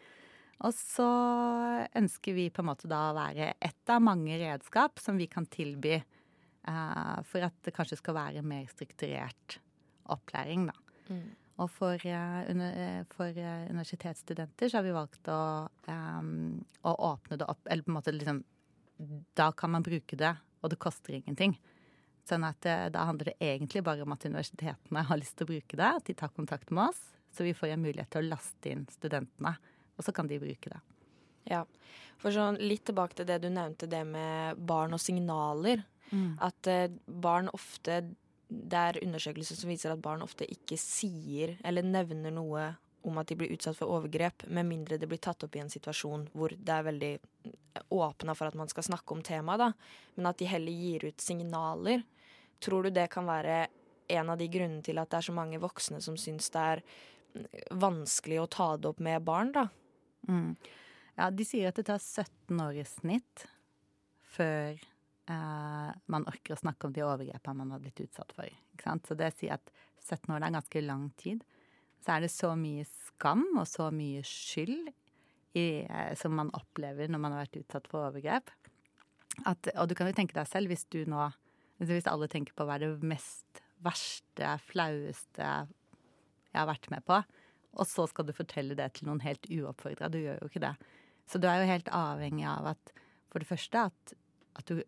Og 0.68 0.76
så 0.76 1.10
ønsker 1.96 2.36
vi 2.36 2.50
på 2.52 2.64
en 2.64 2.70
måte 2.72 2.90
da 2.92 3.10
å 3.10 3.18
være 3.18 3.54
ett 3.64 3.92
av 3.92 4.04
mange 4.04 4.36
redskap 4.42 5.00
som 5.00 5.20
vi 5.20 5.30
kan 5.32 5.48
tilby 5.48 5.96
uh, 6.00 7.20
for 7.28 7.46
at 7.48 7.56
det 7.64 7.76
kanskje 7.76 8.00
skal 8.02 8.18
være 8.18 8.44
mer 8.44 8.68
strukturert 8.72 9.60
opplæring, 10.12 10.68
da. 10.68 10.76
Mm. 11.10 11.30
Og 11.60 11.68
for, 11.72 12.04
under, 12.04 12.78
uh, 12.78 13.02
for 13.12 13.36
universitetsstudenter 13.36 14.72
så 14.72 14.80
har 14.80 14.86
vi 14.86 14.96
valgt 14.96 15.28
å, 15.32 15.42
um, 15.90 16.60
å, 16.88 16.94
åpne 17.12 17.40
det 17.42 17.50
opp 17.52 17.68
Eller 17.68 17.84
på 17.84 17.92
en 17.92 17.98
måte 17.98 18.14
liksom 18.16 18.44
Da 19.36 19.50
kan 19.52 19.74
man 19.74 19.84
bruke 19.84 20.16
det, 20.20 20.32
og 20.64 20.72
det 20.72 20.80
koster 20.80 21.16
ingenting. 21.16 21.58
Sånn 22.28 22.44
at 22.44 22.66
da 22.92 23.06
handler 23.08 23.32
det 23.32 23.38
egentlig 23.44 23.84
bare 23.84 24.04
om 24.04 24.12
at 24.12 24.26
universitetene 24.28 25.06
har 25.08 25.20
lyst 25.20 25.38
til 25.40 25.48
å 25.48 25.52
bruke 25.54 25.80
det, 25.80 25.92
at 26.00 26.10
de 26.10 26.16
tar 26.20 26.34
kontakt 26.36 26.72
med 26.76 26.92
oss. 26.92 27.00
Så 27.32 27.46
vi 27.48 27.54
får 27.56 27.72
en 27.74 27.86
mulighet 27.86 28.12
til 28.12 28.26
å 28.26 28.32
laste 28.34 28.74
inn 28.74 28.84
studentene 28.92 29.54
og 30.00 30.08
så 30.08 30.16
kan 30.16 30.30
de 30.32 30.40
bruke 30.40 30.72
det. 30.72 30.80
Ja, 31.50 31.66
for 32.22 32.32
sånn 32.32 32.60
litt 32.64 32.86
tilbake 32.88 33.20
til 33.20 33.28
det 33.28 33.42
du 33.44 33.50
nevnte, 33.52 33.90
det 33.92 34.06
med 34.08 34.60
barn 34.70 34.96
og 34.96 35.02
signaler. 35.04 35.84
Mm. 36.10 36.40
At 36.42 36.70
barn 37.06 37.52
ofte 37.54 38.00
Det 38.50 38.78
er 38.78 39.02
undersøkelser 39.06 39.58
som 39.60 39.70
viser 39.70 39.94
at 39.94 40.02
barn 40.02 40.24
ofte 40.26 40.48
ikke 40.50 40.78
sier 40.82 41.58
eller 41.64 41.86
nevner 41.86 42.34
noe 42.34 42.70
om 43.08 43.18
at 43.22 43.30
de 43.30 43.38
blir 43.40 43.54
utsatt 43.54 43.78
for 43.78 43.92
overgrep, 43.96 44.44
med 44.52 44.68
mindre 44.68 44.98
det 45.00 45.08
blir 45.08 45.22
tatt 45.24 45.46
opp 45.46 45.56
i 45.56 45.62
en 45.62 45.72
situasjon 45.72 46.26
hvor 46.34 46.52
det 46.52 46.74
er 46.74 46.88
veldig 46.88 47.12
åpna 47.96 48.36
for 48.36 48.50
at 48.50 48.58
man 48.60 48.72
skal 48.72 48.90
snakke 48.90 49.16
om 49.16 49.22
temaet. 49.24 49.78
Men 50.18 50.28
at 50.32 50.42
de 50.42 50.50
heller 50.50 50.74
gir 50.74 51.06
ut 51.08 51.24
signaler. 51.24 52.04
Tror 52.60 52.84
du 52.84 52.92
det 52.92 53.08
kan 53.14 53.30
være 53.30 53.68
en 54.10 54.34
av 54.34 54.40
de 54.42 54.50
grunnene 54.52 54.84
til 54.84 55.00
at 55.00 55.12
det 55.12 55.22
er 55.22 55.30
så 55.30 55.36
mange 55.38 55.62
voksne 55.62 56.02
som 56.04 56.18
syns 56.20 56.50
det 56.52 56.66
er 56.74 56.84
vanskelig 57.78 58.42
å 58.42 58.50
ta 58.52 58.70
det 58.78 58.90
opp 58.90 59.02
med 59.06 59.24
barn, 59.24 59.54
da? 59.56 59.68
Mm. 60.28 60.56
Ja, 61.16 61.30
de 61.30 61.46
sier 61.48 61.70
at 61.70 61.80
det 61.80 61.88
tar 61.88 62.02
17 62.02 62.60
år 62.64 62.80
i 62.82 62.86
snitt 62.88 63.46
før 64.34 64.80
eh, 65.30 65.92
man 66.12 66.28
orker 66.30 66.56
å 66.56 66.60
snakke 66.60 66.88
om 66.88 66.96
de 66.96 67.06
overgrepene 67.06 67.62
man 67.62 67.76
har 67.76 67.84
blitt 67.84 68.02
utsatt 68.04 68.34
for. 68.36 68.50
Så 68.80 69.18
det 69.20 69.34
sier 69.38 69.58
at 69.58 69.72
17 70.06 70.34
år 70.36 70.46
er 70.46 70.56
ganske 70.56 70.84
lang 70.86 71.10
tid. 71.20 71.44
Så 72.04 72.16
er 72.16 72.24
det 72.24 72.32
så 72.34 72.54
mye 72.58 72.86
skam 72.88 73.46
og 73.60 73.68
så 73.68 73.90
mye 73.94 74.24
skyld 74.26 74.90
i, 75.58 75.84
eh, 75.84 76.14
som 76.20 76.36
man 76.38 76.52
opplever 76.58 77.12
når 77.12 77.22
man 77.22 77.36
har 77.36 77.46
vært 77.46 77.62
utsatt 77.64 77.90
for 77.92 78.10
overgrep. 78.10 78.52
At, 79.48 79.70
og 79.76 79.90
du 79.90 79.96
kan 79.96 80.10
jo 80.10 80.16
tenke 80.18 80.36
deg 80.36 80.50
selv, 80.50 80.72
hvis 80.72 80.88
du 80.92 81.06
nå 81.08 81.30
Hvis 81.80 82.10
alle 82.12 82.28
tenker 82.28 82.52
på 82.52 82.66
hva 82.68 82.76
er 82.76 82.82
det 82.84 83.08
mest 83.08 83.62
verste, 83.80 84.58
flaueste 84.68 85.46
jeg 86.50 86.58
har 86.58 86.68
vært 86.68 86.90
med 86.92 87.06
på, 87.08 87.22
og 87.80 87.88
så 87.88 88.04
skal 88.10 88.28
du 88.28 88.34
fortelle 88.36 88.76
det 88.76 88.90
til 88.98 89.08
noen 89.08 89.22
helt 89.24 89.48
uoppfordra. 89.48 90.10
Du 90.12 90.18
gjør 90.20 90.42
jo 90.42 90.50
ikke 90.50 90.64
det. 90.66 90.74
Så 91.30 91.40
du 91.40 91.48
er 91.48 91.62
jo 91.62 91.70
helt 91.70 91.92
avhengig 91.94 92.44
av 92.52 92.68
at 92.74 92.92
for 93.32 93.40
det 93.40 93.48
første 93.48 93.86
at, 93.88 94.14
at 94.60 94.68
du 94.68 94.82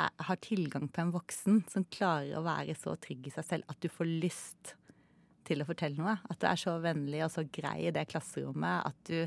er, 0.00 0.26
har 0.26 0.40
tilgang 0.42 0.88
på 0.88 1.02
en 1.02 1.14
voksen 1.14 1.62
som 1.70 1.86
klarer 1.92 2.36
å 2.38 2.44
være 2.46 2.76
så 2.78 2.96
trygg 3.00 3.28
i 3.28 3.34
seg 3.34 3.46
selv 3.46 3.72
at 3.72 3.80
du 3.82 3.88
får 3.92 4.08
lyst 4.10 4.74
til 5.48 5.62
å 5.62 5.66
fortelle 5.68 5.98
noe. 5.98 6.18
At 6.30 6.40
du 6.40 6.46
er 6.50 6.60
så 6.60 6.76
vennlig 6.82 7.24
og 7.26 7.32
så 7.34 7.44
grei 7.50 7.88
i 7.88 7.94
det 7.94 8.06
klasserommet 8.10 8.90
at 8.90 9.10
du 9.10 9.24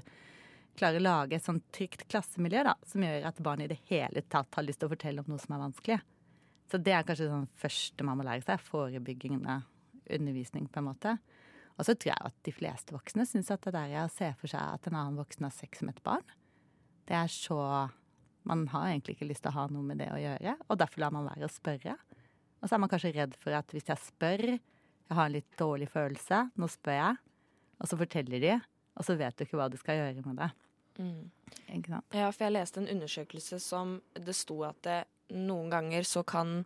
klarer 0.80 0.98
å 0.98 1.06
lage 1.06 1.38
et 1.38 1.46
sånn 1.46 1.62
trygt 1.74 2.08
klassemiljø 2.10 2.64
da, 2.66 2.74
som 2.90 3.04
gjør 3.06 3.28
at 3.30 3.42
barn 3.46 3.62
i 3.62 3.70
det 3.70 3.80
hele 3.92 4.24
tatt 4.26 4.58
har 4.58 4.66
lyst 4.66 4.82
til 4.82 4.90
å 4.90 4.94
fortelle 4.96 5.22
om 5.22 5.30
noe 5.30 5.42
som 5.42 5.54
er 5.56 5.64
vanskelig. 5.68 6.00
Så 6.72 6.80
det 6.82 6.96
er 6.96 7.06
kanskje 7.06 7.30
sånn 7.30 7.50
første 7.60 8.06
man 8.08 8.18
må 8.18 8.26
lære 8.26 8.46
seg. 8.46 8.62
Forebyggende 8.66 9.60
undervisning, 10.14 10.66
på 10.72 10.82
en 10.82 10.88
måte. 10.90 11.18
Og 11.78 11.86
så 11.86 11.94
tror 11.94 12.14
jeg 12.14 12.30
at 12.30 12.40
de 12.46 12.54
fleste 12.54 12.96
voksne 12.96 13.26
syns 13.30 13.52
at 13.54 13.66
det 13.66 13.76
der 13.76 13.94
å 14.04 14.10
se 14.12 14.30
for 14.40 14.50
seg 14.50 14.62
at 14.62 14.90
en 14.90 14.98
annen 14.98 15.20
voksen 15.22 15.46
har 15.48 15.54
sex 15.54 15.84
med 15.86 15.98
et 15.98 16.06
barn, 16.06 16.26
det 17.10 17.18
er 17.18 17.32
så 17.32 17.60
Man 18.50 18.66
har 18.74 18.90
egentlig 18.90 19.18
ikke 19.18 19.30
lyst 19.30 19.46
til 19.46 19.54
å 19.54 19.58
ha 19.58 19.68
noe 19.72 19.86
med 19.88 20.02
det 20.04 20.10
å 20.12 20.20
gjøre, 20.20 20.56
og 20.68 20.80
derfor 20.82 21.04
lar 21.04 21.14
man 21.16 21.30
være 21.30 21.48
å 21.48 21.52
spørre. 21.52 21.96
Og 22.60 22.68
så 22.70 22.76
er 22.76 22.82
man 22.84 22.92
kanskje 22.92 23.14
redd 23.16 23.38
for 23.40 23.56
at 23.56 23.76
hvis 23.76 23.90
jeg 23.92 24.04
spør, 24.06 24.46
jeg 24.54 25.18
har 25.18 25.30
en 25.30 25.36
litt 25.36 25.58
dårlig 25.60 25.90
følelse, 25.92 26.46
nå 26.60 26.70
spør 26.72 27.00
jeg, 27.00 27.22
og 27.80 27.90
så 27.90 28.00
forteller 28.00 28.44
de, 28.44 28.54
og 28.94 29.08
så 29.08 29.16
vet 29.20 29.36
du 29.38 29.46
ikke 29.46 29.60
hva 29.60 29.70
du 29.72 29.80
skal 29.80 30.00
gjøre 30.00 30.26
med 30.26 30.40
det. 30.40 30.50
Mm. 31.02 31.32
Ja, 32.14 32.30
for 32.30 32.46
jeg 32.46 32.54
leste 32.54 32.84
en 32.84 32.92
undersøkelse 32.92 33.60
som 33.64 33.98
det 34.14 34.36
sto 34.38 34.60
at 34.68 34.80
det, 34.86 35.00
noen 35.34 35.72
ganger 35.74 36.06
så 36.06 36.22
kan 36.28 36.62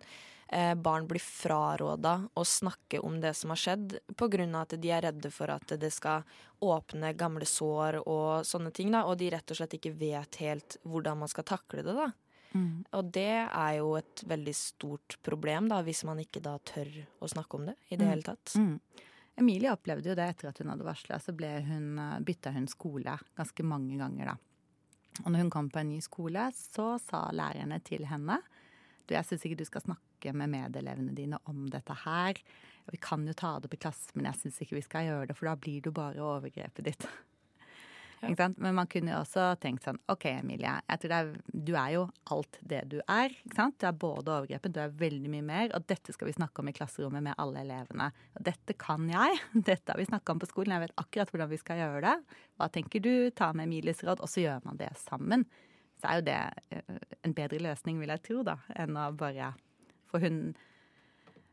eh, 0.50 0.74
barn 0.75 1.08
blir 1.08 1.20
fraråda 1.24 2.30
å 2.36 2.44
snakke 2.46 3.00
om 3.04 3.20
det 3.22 3.34
som 3.36 3.50
har 3.54 3.58
skjedd, 3.62 3.98
pga. 4.16 4.62
at 4.62 4.75
de 4.82 4.92
er 4.92 5.01
redde 5.01 5.32
for 5.32 5.50
at 5.50 5.68
det 5.80 5.92
skal 5.94 6.24
åpne 6.62 7.13
gamle 7.18 7.46
sår 7.46 8.01
og 8.08 8.46
sånne 8.46 8.72
ting. 8.74 8.92
da, 8.92 9.06
Og 9.06 9.18
de 9.18 9.30
rett 9.30 9.51
og 9.51 9.58
slett 9.58 9.74
ikke 9.74 9.94
vet 9.98 10.36
helt 10.36 10.77
hvordan 10.84 11.18
man 11.20 11.27
skal 11.27 11.44
takle 11.44 11.84
det. 11.84 11.94
da. 11.94 12.12
Mm. 12.54 12.86
Og 12.94 13.12
det 13.12 13.50
er 13.51 13.74
jo 13.77 13.96
et 13.96 14.24
veldig 14.25 14.56
stort 14.56 15.18
problem, 15.22 15.68
da, 15.70 15.82
hvis 15.84 16.04
man 16.08 16.18
ikke 16.18 16.42
da 16.42 16.58
tør 16.60 16.88
å 17.22 17.27
snakke 17.30 17.56
om 17.56 17.66
det 17.66 17.75
i 17.89 17.96
det 17.98 18.06
Mm. 18.06 18.10
hele 18.10 18.24
tatt. 18.24 18.54
Mm. 18.56 18.80
Emilie 19.38 19.72
opplevde 19.72 20.10
jo 20.10 20.16
det 20.16 20.30
etter 20.30 20.50
at 20.50 20.58
hun 20.58 20.70
hadde 20.70 20.84
varsla. 20.86 21.20
Så 21.20 21.32
hun, 21.38 22.00
eh, 22.00 22.20
bytta 22.20 22.51
hun 22.54 22.68
skole 22.68 23.20
ganske 23.38 23.63
mange 23.63 23.98
ganger, 23.98 24.25
da. 24.25 24.38
Og 25.25 25.32
når 25.32 25.38
hun 25.38 25.50
kom 25.50 25.70
på 25.70 25.80
en 25.80 25.89
ny 25.89 26.00
skole, 26.00 26.51
så 26.54 27.00
sa 27.00 27.30
lærerne 27.32 27.84
til 27.84 28.06
henne 28.06 28.39
du, 29.08 29.13
jeg 29.16 29.24
syns 29.25 29.46
ikke 29.46 29.58
du 29.58 29.66
skal 29.66 29.82
snakke 29.82 30.07
med 30.33 30.51
medelevene 30.51 31.13
dine 31.17 31.39
om 31.45 31.67
dette 31.71 31.95
her. 32.05 32.39
Vi 32.91 32.97
kan 32.97 33.25
jo 33.27 33.36
ta 33.36 33.57
det 33.59 33.67
opp 33.67 33.75
i 33.75 33.81
klassen, 33.81 34.15
men 34.15 34.29
jeg 34.29 34.41
syns 34.41 34.62
ikke 34.63 34.77
vi 34.79 34.86
skal 34.86 35.07
gjøre 35.07 35.29
det, 35.29 35.38
for 35.38 35.50
da 35.50 35.57
blir 35.59 35.81
det 35.81 35.91
jo 35.91 35.97
bare 35.97 36.29
overgrepet 36.36 36.88
ditt. 36.91 37.07
Ja. 38.19 38.47
Men 38.57 38.74
man 38.74 38.88
kunne 38.89 39.12
jo 39.12 39.19
også 39.21 39.43
tenkt 39.62 39.86
sånn 39.86 40.00
OK, 40.09 40.24
Emilie. 40.31 40.71
Jeg 40.89 41.01
tror 41.03 41.12
er, 41.13 41.27
du 41.53 41.74
er 41.77 41.91
jo 41.93 42.05
alt 42.33 42.57
det 42.65 42.79
du 42.89 42.95
er. 43.03 43.36
Du 43.45 43.86
er 43.86 43.93
både 43.93 44.33
overgrepet, 44.33 44.74
du 44.74 44.79
er 44.81 44.95
veldig 44.97 45.29
mye 45.29 45.45
mer. 45.45 45.69
Og 45.77 45.86
dette 45.86 46.15
skal 46.15 46.31
vi 46.31 46.33
snakke 46.33 46.63
om 46.63 46.71
i 46.71 46.74
klasserommet 46.74 47.21
med 47.27 47.38
alle 47.38 47.62
elevene. 47.62 48.09
Dette 48.33 48.74
kan 48.81 49.05
jeg. 49.12 49.38
Dette 49.69 49.93
har 49.93 50.01
vi 50.01 50.09
snakka 50.09 50.33
om 50.33 50.41
på 50.41 50.50
skolen. 50.50 50.74
Jeg 50.74 50.88
vet 50.88 50.97
akkurat 51.03 51.33
hvordan 51.33 51.51
vi 51.53 51.62
skal 51.62 51.83
gjøre 51.83 52.01
det. 52.07 52.41
Hva 52.57 52.71
tenker 52.74 53.05
du? 53.05 53.13
Ta 53.38 53.51
med 53.53 53.69
Emilies 53.69 54.01
råd. 54.01 54.25
Og 54.25 54.33
så 54.33 54.47
gjør 54.47 54.65
man 54.65 54.81
det 54.81 54.89
sammen. 55.03 55.45
Så 56.01 56.09
er 56.09 56.19
jo 56.19 56.27
det 56.27 56.41
eh, 56.74 57.05
en 57.25 57.38
bedre 57.38 57.62
løsning, 57.69 58.01
vil 58.01 58.13
jeg 58.13 58.25
tro, 58.25 58.43
da, 58.45 58.59
enn 58.77 58.97
å 58.97 59.12
bare 59.17 59.53
For 60.12 60.24
hun 60.24 60.56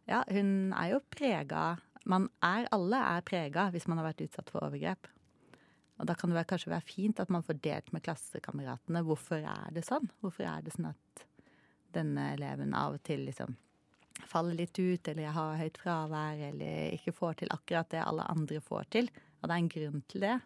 Ja, 0.04 0.22
hun 0.28 0.72
er 0.76 0.90
jo 0.92 1.00
prega 1.14 1.78
Man 2.04 2.28
er 2.44 2.68
Alle 2.76 3.00
er 3.16 3.24
prega 3.24 3.70
hvis 3.72 3.88
man 3.88 4.00
har 4.00 4.10
vært 4.10 4.24
utsatt 4.26 4.50
for 4.52 4.66
overgrep. 4.66 5.08
Og 5.98 6.08
da 6.10 6.16
kan 6.18 6.32
det 6.34 6.46
kanskje 6.50 6.72
være 6.72 6.88
fint 6.88 7.20
at 7.22 7.30
man 7.30 7.44
får 7.46 7.60
delt 7.64 7.92
med 7.94 8.02
klassekameratene 8.04 9.04
hvorfor 9.06 9.44
er 9.46 9.70
det 9.72 9.84
sånn. 9.86 10.10
Hvorfor 10.20 10.44
er 10.50 10.64
det 10.64 10.74
sånn 10.74 10.90
at 10.90 11.26
denne 11.94 12.32
eleven 12.34 12.74
av 12.74 12.96
og 12.96 13.04
til 13.06 13.22
liksom 13.28 13.54
faller 14.30 14.56
litt 14.58 14.78
ut, 14.78 15.08
eller 15.08 15.24
jeg 15.24 15.34
har 15.36 15.60
høyt 15.60 15.78
fravær, 15.78 16.42
eller 16.50 16.96
ikke 16.96 17.14
får 17.14 17.38
til 17.40 17.54
akkurat 17.54 17.90
det 17.92 18.02
alle 18.02 18.26
andre 18.30 18.60
får 18.62 18.90
til. 18.94 19.10
Og 19.40 19.48
det 19.48 19.54
er 19.54 19.62
en 19.62 19.72
grunn 19.74 20.04
til 20.10 20.26
det. 20.26 20.36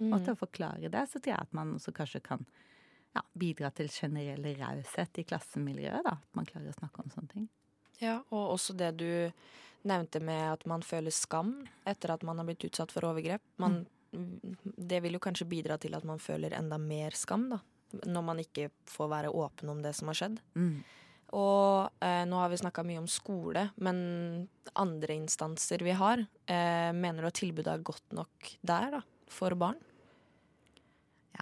Mm. 0.00 0.12
Og 0.12 0.18
til 0.24 0.34
å 0.34 0.40
forklare 0.40 0.90
det, 0.92 1.04
så 1.10 1.20
tror 1.20 1.34
jeg 1.34 1.48
at 1.48 1.56
man 1.56 1.74
også 1.76 1.94
kanskje 1.96 2.22
kan 2.24 2.46
ja, 3.16 3.22
bidra 3.38 3.70
til 3.74 3.90
generell 3.92 4.44
raushet 4.58 5.22
i 5.22 5.24
klassemiljøet. 5.26 6.04
da, 6.06 6.16
At 6.18 6.38
man 6.38 6.48
klarer 6.48 6.70
å 6.70 6.76
snakke 6.78 7.02
om 7.04 7.10
sånne 7.14 7.32
ting. 7.32 7.48
Ja, 8.00 8.20
og 8.30 8.54
også 8.56 8.76
det 8.76 8.94
du 9.00 9.10
nevnte 9.88 10.20
med 10.20 10.44
at 10.52 10.66
man 10.68 10.84
føler 10.84 11.12
skam 11.14 11.54
etter 11.88 12.14
at 12.14 12.24
man 12.26 12.40
har 12.40 12.48
blitt 12.48 12.64
utsatt 12.68 12.92
for 12.92 13.08
overgrep. 13.08 13.42
Man, 13.60 13.86
Det 14.10 15.02
vil 15.02 15.14
jo 15.14 15.22
kanskje 15.22 15.46
bidra 15.48 15.78
til 15.78 15.94
at 15.94 16.04
man 16.04 16.18
føler 16.18 16.56
enda 16.56 16.78
mer 16.78 17.14
skam, 17.14 17.48
da. 17.52 17.60
Når 18.06 18.22
man 18.22 18.38
ikke 18.38 18.70
får 18.86 19.08
være 19.10 19.30
åpen 19.34 19.70
om 19.70 19.82
det 19.82 19.94
som 19.98 20.10
har 20.10 20.18
skjedd. 20.18 20.40
Mm. 20.54 20.82
Og 21.38 22.02
eh, 22.02 22.24
nå 22.26 22.38
har 22.38 22.50
vi 22.50 22.58
snakka 22.58 22.82
mye 22.86 22.98
om 22.98 23.06
skole, 23.10 23.68
men 23.78 24.48
andre 24.78 25.14
instanser 25.14 25.82
vi 25.86 25.94
har, 25.94 26.22
eh, 26.50 26.90
mener 26.94 27.22
du 27.22 27.30
at 27.30 27.38
tilbudet 27.38 27.70
er 27.70 27.86
godt 27.86 28.16
nok 28.18 28.50
der, 28.66 28.98
da? 28.98 29.02
For 29.30 29.54
barn? 29.54 29.78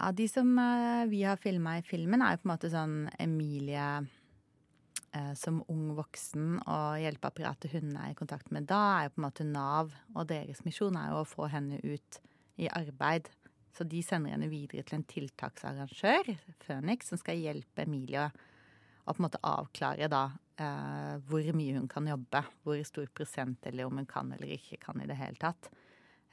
Ja, 0.01 0.13
de 0.13 0.29
som 0.29 0.59
eh, 0.59 1.07
vi 1.11 1.23
har 1.25 1.37
filma 1.37 1.79
i 1.79 1.83
filmen, 1.83 2.23
er 2.23 2.37
jo 2.37 2.43
på 2.43 2.47
en 2.47 2.53
måte 2.53 2.71
sånn 2.71 2.99
Emilie 3.19 3.87
eh, 5.11 5.33
som 5.35 5.59
ung 5.73 5.89
voksen 5.99 6.61
og 6.61 7.01
hjelpeapparatet 7.03 7.75
hun 7.75 7.97
er 7.99 8.13
i 8.13 8.19
kontakt 8.19 8.53
med 8.55 8.69
da, 8.71 8.79
er 8.99 9.09
jo 9.09 9.17
på 9.17 9.23
en 9.23 9.27
måte 9.27 9.47
Nav. 9.49 9.91
Og 10.15 10.29
deres 10.31 10.63
misjon 10.67 10.99
er 11.01 11.11
jo 11.11 11.25
å 11.25 11.27
få 11.27 11.49
henne 11.51 11.81
ut 11.83 12.21
i 12.63 12.71
arbeid. 12.71 13.27
Så 13.75 13.87
de 13.91 14.05
sender 14.07 14.37
henne 14.37 14.51
videre 14.53 14.87
til 14.87 15.01
en 15.01 15.09
tiltaksarrangør, 15.09 16.31
Phoenix, 16.63 17.11
som 17.11 17.19
skal 17.19 17.43
hjelpe 17.43 17.83
Emilie 17.83 18.29
å 18.29 19.11
på 19.11 19.19
en 19.19 19.27
måte 19.27 19.43
avklare 19.51 20.07
da 20.13 20.25
eh, 20.63 21.15
hvor 21.27 21.51
mye 21.59 21.75
hun 21.75 21.91
kan 21.91 22.07
jobbe. 22.07 22.45
Hvor 22.63 22.87
stor 22.87 23.11
prosent, 23.11 23.67
eller 23.67 23.91
om 23.91 23.99
hun 23.99 24.07
kan 24.07 24.31
eller 24.37 24.55
ikke 24.61 24.79
kan 24.87 25.03
i 25.03 25.11
det 25.11 25.19
hele 25.19 25.43
tatt. 25.43 25.73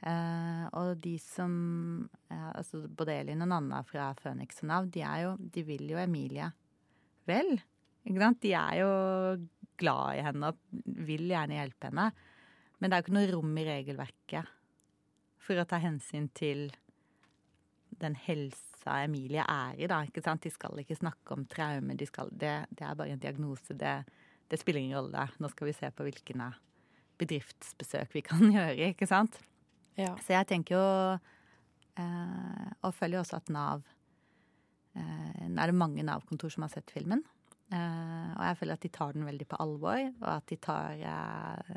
Eh, 0.04 0.64
og 0.76 0.98
de 1.00 1.14
som 1.22 1.52
eh, 2.28 2.50
altså 2.52 2.82
Både 2.84 3.14
Elin 3.22 3.40
og 3.46 3.48
Nanna 3.48 3.80
fra 3.88 4.10
Phoenix 4.18 4.60
og 4.60 4.68
Nav, 4.70 4.90
de, 4.92 5.00
jo, 5.22 5.32
de 5.40 5.64
vil 5.66 5.88
jo 5.90 6.00
Emilie 6.02 6.50
vel. 7.26 7.56
Ikke 8.06 8.22
sant? 8.22 8.42
De 8.44 8.52
er 8.54 8.82
jo 8.82 8.90
glad 9.80 10.18
i 10.18 10.24
henne 10.26 10.52
og 10.52 10.82
vil 11.06 11.26
gjerne 11.30 11.58
hjelpe 11.58 11.90
henne. 11.90 12.10
Men 12.76 12.90
det 12.90 12.96
er 12.96 13.00
jo 13.00 13.06
ikke 13.06 13.16
noe 13.16 13.32
rom 13.32 13.56
i 13.56 13.66
regelverket 13.66 14.52
for 15.46 15.62
å 15.62 15.66
ta 15.68 15.80
hensyn 15.80 16.28
til 16.36 16.68
den 17.96 18.16
helsa 18.26 19.00
Emilie 19.06 19.42
er 19.42 19.78
i, 19.80 19.88
da. 19.90 20.02
ikke 20.04 20.22
sant? 20.22 20.44
De 20.44 20.52
skal 20.52 20.76
ikke 20.82 20.98
snakke 20.98 21.34
om 21.34 21.46
traume. 21.50 21.96
De 21.98 22.06
skal, 22.08 22.30
det, 22.30 22.54
det 22.70 22.84
er 22.84 22.98
bare 22.98 23.16
en 23.16 23.22
diagnose. 23.22 23.74
Det, 23.78 23.96
det 24.50 24.60
spiller 24.60 24.84
ingen 24.84 25.00
rolle. 25.00 25.26
Nå 25.40 25.50
skal 25.50 25.70
vi 25.70 25.76
se 25.78 25.90
på 25.90 26.06
hvilke 26.06 26.36
bedriftsbesøk 27.16 28.18
vi 28.18 28.24
kan 28.26 28.44
gjøre, 28.54 28.92
ikke 28.92 29.08
sant? 29.08 29.40
Ja. 29.96 30.12
Så 30.20 30.34
jeg 30.36 30.48
tenker 30.50 30.76
jo 30.76 30.88
eh, 31.96 32.66
Og 32.84 32.92
følger 32.92 33.18
jo 33.18 33.22
også 33.24 33.38
at 33.40 33.48
Nav 33.54 33.86
eh, 34.96 35.46
er 35.46 35.72
det 35.72 35.76
mange 35.76 36.04
Nav-kontor 36.04 36.52
som 36.52 36.66
har 36.66 36.72
sett 36.74 36.92
filmen. 36.92 37.24
Eh, 37.72 38.30
og 38.36 38.42
jeg 38.44 38.58
føler 38.60 38.76
at 38.76 38.84
de 38.84 38.92
tar 38.94 39.16
den 39.16 39.26
veldig 39.26 39.48
på 39.50 39.58
alvor, 39.62 40.02
og 40.20 40.28
at 40.36 40.46
de 40.52 40.58
tar 40.62 41.00
eh, 41.00 41.72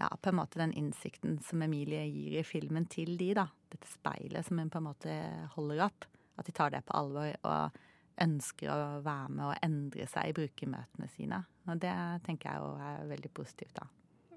ja, 0.00 0.08
på 0.16 0.32
en 0.32 0.38
måte 0.40 0.58
den 0.62 0.72
innsikten 0.76 1.38
som 1.46 1.62
Emilie 1.62 2.06
gir 2.08 2.40
i 2.40 2.46
filmen 2.46 2.88
til 2.90 3.14
de, 3.20 3.32
da. 3.38 3.46
Dette 3.70 3.90
speilet 3.90 4.46
som 4.46 4.58
hun 4.58 4.72
på 4.72 4.80
en 4.80 4.88
måte 4.88 5.20
holder 5.54 5.86
opp. 5.90 6.08
At 6.40 6.48
de 6.48 6.56
tar 6.56 6.72
det 6.72 6.82
på 6.88 6.96
alvor 6.96 7.34
og 7.44 7.80
ønsker 8.20 8.70
å 8.72 9.00
være 9.04 9.32
med 9.32 9.46
og 9.46 9.64
endre 9.64 10.06
seg 10.10 10.30
i 10.30 10.36
brukermøtene 10.36 11.08
sine. 11.12 11.42
Og 11.68 11.80
det 11.80 11.94
tenker 12.26 12.50
jeg 12.50 12.62
jo 12.64 12.70
er 12.88 13.10
veldig 13.10 13.32
positivt, 13.36 13.76
da. 13.76 13.86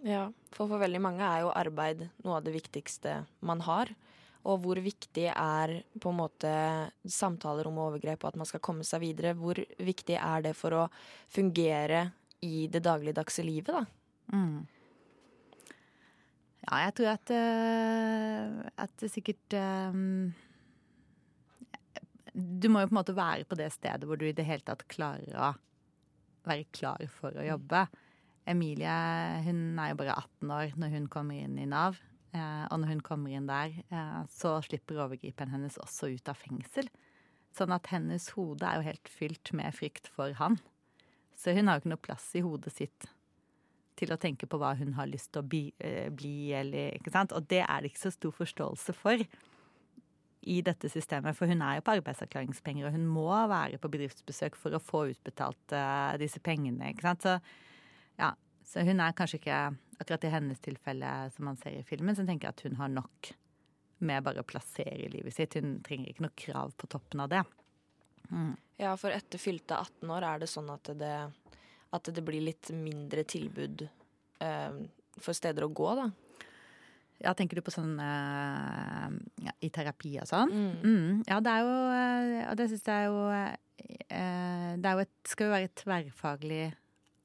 Ja, 0.03 0.27
for 0.51 0.67
for 0.67 0.81
veldig 0.81 0.99
mange 1.01 1.23
er 1.23 1.45
jo 1.45 1.53
arbeid 1.55 2.03
noe 2.25 2.39
av 2.39 2.43
det 2.43 2.55
viktigste 2.57 3.21
man 3.45 3.63
har. 3.63 3.93
Og 4.43 4.59
hvor 4.65 4.79
viktig 4.83 5.29
er 5.31 5.77
på 6.03 6.11
en 6.11 6.19
måte 6.19 6.51
samtaler 7.07 7.69
om 7.69 7.79
overgrep 7.85 8.25
og 8.25 8.33
at 8.33 8.39
man 8.41 8.49
skal 8.49 8.63
komme 8.63 8.83
seg 8.83 8.99
videre? 9.05 9.31
Hvor 9.39 9.55
viktig 9.79 10.17
er 10.19 10.43
det 10.43 10.51
for 10.59 10.75
å 10.75 10.83
fungere 11.31 12.09
i 12.43 12.67
det 12.67 12.83
dagligdagse 12.83 13.45
livet, 13.47 13.71
da? 13.71 13.85
Mm. 14.35 14.65
Ja, 16.63 16.79
jeg 16.85 16.95
tror 16.99 17.11
at, 17.13 17.31
eh, 17.35 18.59
at 18.83 18.93
det 18.99 19.09
sikkert 19.11 19.55
um, 19.91 20.31
Du 22.31 22.69
må 22.71 22.79
jo 22.79 22.87
på 22.87 22.95
en 22.95 22.99
måte 23.01 23.15
være 23.15 23.47
på 23.47 23.57
det 23.59 23.67
stedet 23.75 24.07
hvor 24.07 24.19
du 24.19 24.27
i 24.29 24.35
det 24.35 24.47
hele 24.47 24.63
tatt 24.63 24.85
klarer 24.91 25.35
å 25.35 25.53
være 26.47 26.67
klar 26.75 27.03
for 27.19 27.35
å 27.39 27.47
jobbe. 27.47 27.85
Emilie 28.49 28.95
hun 29.45 29.79
er 29.79 29.93
jo 29.93 29.99
bare 30.01 30.17
18 30.19 30.51
år 30.51 30.73
når 30.79 30.97
hun 30.97 31.07
kommer 31.11 31.39
inn 31.39 31.55
i 31.61 31.67
Nav. 31.69 31.99
Eh, 32.33 32.65
og 32.73 32.79
når 32.81 32.95
hun 32.95 33.01
kommer 33.05 33.33
inn 33.33 33.47
der, 33.47 33.75
eh, 33.93 34.21
så 34.33 34.57
slipper 34.65 35.03
overgriperen 35.05 35.53
hennes 35.53 35.77
også 35.77 36.09
ut 36.15 36.29
av 36.29 36.39
fengsel. 36.39 36.89
Sånn 37.53 37.73
at 37.75 37.91
hennes 37.93 38.31
hode 38.33 38.65
er 38.65 38.79
jo 38.79 38.87
helt 38.87 39.09
fylt 39.11 39.53
med 39.53 39.75
frykt 39.77 40.09
for 40.15 40.33
han. 40.39 40.57
Så 41.37 41.53
hun 41.53 41.67
har 41.67 41.77
jo 41.77 41.83
ikke 41.83 41.93
noe 41.93 42.05
plass 42.09 42.31
i 42.33 42.41
hodet 42.41 42.73
sitt 42.73 43.09
til 43.99 44.09
å 44.09 44.17
tenke 44.17 44.47
på 44.49 44.57
hva 44.57 44.71
hun 44.79 44.95
har 44.97 45.05
lyst 45.05 45.31
til 45.31 45.43
å 45.43 45.47
bli, 45.47 45.73
eh, 45.77 46.09
bli 46.09 46.51
eller 46.57 46.97
ikke 46.97 47.13
sant. 47.13 47.31
Og 47.37 47.45
det 47.47 47.61
er 47.61 47.81
det 47.81 47.91
ikke 47.91 48.09
så 48.09 48.13
stor 48.15 48.33
forståelse 48.33 48.95
for 48.97 49.21
i 50.43 50.61
dette 50.65 50.89
systemet. 50.89 51.37
For 51.37 51.45
hun 51.45 51.61
er 51.61 51.77
jo 51.77 51.85
på 51.85 52.01
arbeidsavklaringspenger, 52.01 52.87
og 52.87 52.97
hun 52.97 53.05
må 53.05 53.29
være 53.29 53.77
på 53.77 53.91
bedriftsbesøk 53.93 54.57
for 54.57 54.73
å 54.73 54.81
få 54.81 55.13
utbetalt 55.13 55.77
disse 56.19 56.41
pengene. 56.41 56.89
ikke 56.89 57.05
sant. 57.05 57.21
Så, 57.21 57.39
ja, 58.19 58.33
så 58.67 58.83
hun 58.87 59.01
er 59.03 59.15
kanskje 59.17 59.39
ikke 59.41 59.59
akkurat 59.99 60.27
i 60.27 60.33
hennes 60.33 60.61
tilfelle, 60.63 61.13
som 61.35 61.47
man 61.49 61.59
ser 61.61 61.77
i 61.79 61.85
filmen, 61.87 62.15
så 62.15 62.25
tenker 62.27 62.49
jeg 62.49 62.55
at 62.55 62.65
hun 62.67 62.79
har 62.79 62.91
nok 62.91 63.33
med 64.03 64.23
bare 64.25 64.43
å 64.43 64.47
plassere 64.47 64.97
i 65.05 65.11
livet 65.11 65.35
sitt. 65.35 65.55
Hun 65.59 65.77
trenger 65.85 66.11
ikke 66.11 66.25
noe 66.25 66.35
krav 66.37 66.73
på 66.79 66.89
toppen 66.91 67.23
av 67.23 67.31
det. 67.31 67.43
Mm. 68.31 68.55
Ja, 68.81 68.95
for 68.99 69.13
etter 69.13 69.41
fylte 69.41 69.77
18 69.77 70.11
år 70.11 70.27
er 70.27 70.43
det 70.43 70.49
sånn 70.51 70.71
at 70.73 70.91
det, 70.99 71.15
at 71.93 72.11
det 72.15 72.25
blir 72.25 72.43
litt 72.43 72.71
mindre 72.75 73.23
tilbud 73.29 73.85
eh, 73.85 74.83
for 75.21 75.37
steder 75.37 75.67
å 75.67 75.71
gå, 75.71 75.89
da. 75.99 76.09
Ja, 77.23 77.31
tenker 77.37 77.55
du 77.59 77.63
på 77.63 77.71
sånn 77.71 77.93
eh, 78.03 79.17
ja, 79.45 79.53
i 79.63 79.69
terapi 79.71 80.17
og 80.19 80.27
sånn? 80.27 80.51
Mm. 80.51 80.71
Mm. 80.83 81.19
Ja, 81.29 81.37
det 81.45 81.53
er 81.53 81.61
jo 81.63 81.75
uh, 81.77 82.39
Og 82.49 82.57
det 82.59 82.65
syns 82.71 82.89
jeg 82.89 83.05
jo 83.07 83.19
eh, 83.31 84.71
Det 84.81 84.89
er 84.89 84.97
jo 84.97 85.03
et, 85.05 85.13
skal 85.29 85.47
jo 85.47 85.53
være 85.53 85.69
et 85.69 85.77
tverrfaglig 85.79 86.63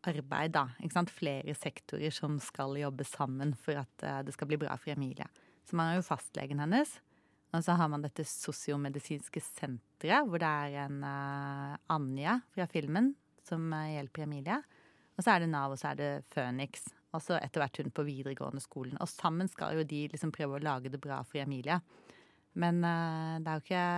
arbeid, 0.06 0.54
da. 0.54 0.68
Ikke 0.78 0.94
sant? 0.94 1.12
Flere 1.14 1.54
sektorer 1.58 2.14
som 2.14 2.38
skal 2.42 2.76
jobbe 2.78 3.06
sammen 3.08 3.54
for 3.58 3.80
at 3.80 4.06
det 4.24 4.34
skal 4.36 4.50
bli 4.50 4.60
bra 4.60 4.76
for 4.78 4.94
Emilie. 4.94 5.26
Så 5.66 5.76
man 5.76 5.90
har 5.90 5.98
jo 5.98 6.06
fastlegen 6.06 6.62
hennes. 6.62 6.98
Og 7.56 7.64
så 7.64 7.74
har 7.80 7.88
man 7.90 8.04
dette 8.04 8.26
sosiomedisinske 8.28 9.40
senteret, 9.42 10.28
hvor 10.28 10.40
det 10.40 10.48
er 10.48 10.84
en 10.84 11.00
Anja 11.02 12.38
fra 12.52 12.68
filmen 12.68 13.14
som 13.48 13.72
hjelper 13.72 14.26
Emilie. 14.26 14.60
Og 15.18 15.24
så 15.24 15.34
er 15.34 15.42
det 15.42 15.50
Nav, 15.50 15.74
og 15.74 15.80
så 15.80 15.90
er 15.90 15.98
det 15.98 16.10
Phoenix. 16.30 16.86
Og 17.16 17.24
så 17.24 17.38
etter 17.40 17.62
hvert 17.62 17.80
hun 17.80 17.90
på 17.94 18.04
videregående 18.06 18.62
skolen. 18.62 18.98
Og 19.02 19.10
sammen 19.10 19.48
skal 19.50 19.80
jo 19.80 19.86
de 19.88 20.04
liksom 20.12 20.32
prøve 20.34 20.58
å 20.58 20.62
lage 20.62 20.92
det 20.92 21.00
bra 21.02 21.22
for 21.26 21.40
Emilie. 21.42 21.80
Men 22.58 22.80
uh, 22.84 23.38
det 23.42 23.50
er 23.50 23.58
jo 23.58 23.64
ikke 23.66 23.88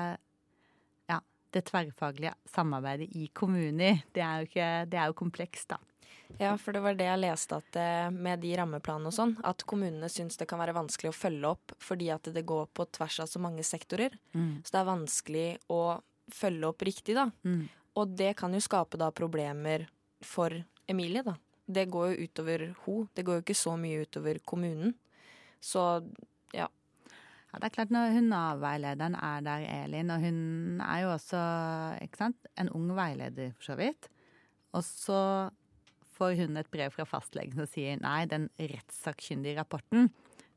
Ja, 1.10 1.18
det 1.54 1.66
tverrfaglige 1.68 2.34
samarbeidet 2.48 3.10
i 3.18 3.28
kommuner, 3.34 4.02
det 4.14 4.22
er 4.22 4.40
jo, 4.40 4.50
ikke, 4.50 4.70
det 4.90 5.00
er 5.00 5.10
jo 5.10 5.18
komplekst, 5.18 5.72
da. 5.74 5.80
Ja, 6.38 6.54
for 6.58 6.72
det 6.72 6.82
var 6.84 6.94
det 6.94 7.08
jeg 7.08 7.20
leste 7.20 7.58
at 7.58 7.76
eh, 7.80 8.08
med 8.14 8.40
de 8.44 8.52
rammeplanene 8.58 9.10
og 9.10 9.16
sånn, 9.16 9.34
at 9.46 9.64
kommunene 9.68 10.08
syns 10.12 10.38
det 10.40 10.46
kan 10.50 10.60
være 10.62 10.76
vanskelig 10.76 11.10
å 11.10 11.16
følge 11.16 11.50
opp 11.50 11.74
fordi 11.82 12.10
at 12.14 12.30
det 12.34 12.44
går 12.46 12.70
på 12.76 12.86
tvers 12.94 13.18
av 13.24 13.30
så 13.30 13.42
mange 13.42 13.64
sektorer. 13.66 14.14
Mm. 14.32 14.62
Så 14.62 14.74
det 14.74 14.80
er 14.80 14.88
vanskelig 14.88 15.46
å 15.74 15.82
følge 16.30 16.70
opp 16.70 16.84
riktig, 16.86 17.16
da. 17.18 17.28
Mm. 17.42 17.64
Og 17.98 18.16
det 18.16 18.34
kan 18.38 18.54
jo 18.54 18.62
skape 18.62 19.00
da 19.00 19.10
problemer 19.14 19.88
for 20.24 20.54
Emilie, 20.90 21.24
da. 21.26 21.36
Det 21.70 21.86
går 21.90 22.12
jo 22.12 22.26
utover 22.26 22.66
ho. 22.84 22.96
Det 23.14 23.24
går 23.26 23.38
jo 23.38 23.44
ikke 23.44 23.58
så 23.58 23.76
mye 23.78 24.04
utover 24.06 24.40
kommunen. 24.46 24.94
Så 25.62 25.82
ja. 26.56 26.68
Ja, 27.50 27.58
det 27.58 27.66
er 27.66 27.74
klart 27.74 27.92
når 27.94 28.14
hun 28.14 28.30
Nav-veilederen 28.30 29.16
er 29.18 29.42
der, 29.42 29.66
Elin, 29.82 30.12
og 30.14 30.22
hun 30.22 30.82
er 30.86 31.02
jo 31.02 31.12
også 31.16 31.40
ikke 32.06 32.20
sant, 32.22 32.50
en 32.54 32.70
ung 32.78 32.92
veileder, 32.94 33.50
for 33.58 33.72
så 33.72 33.78
vidt. 33.78 34.06
Og 34.70 34.84
så 34.86 35.22
får 36.20 36.36
hun 36.42 36.60
et 36.60 36.68
brev 36.72 36.92
fra 36.94 37.08
fastlegen 37.08 37.56
som 37.56 37.68
sier 37.70 37.96
nei, 38.02 38.26
den 38.28 38.50
rettssakkyndige 38.60 39.58
rapporten, 39.58 40.10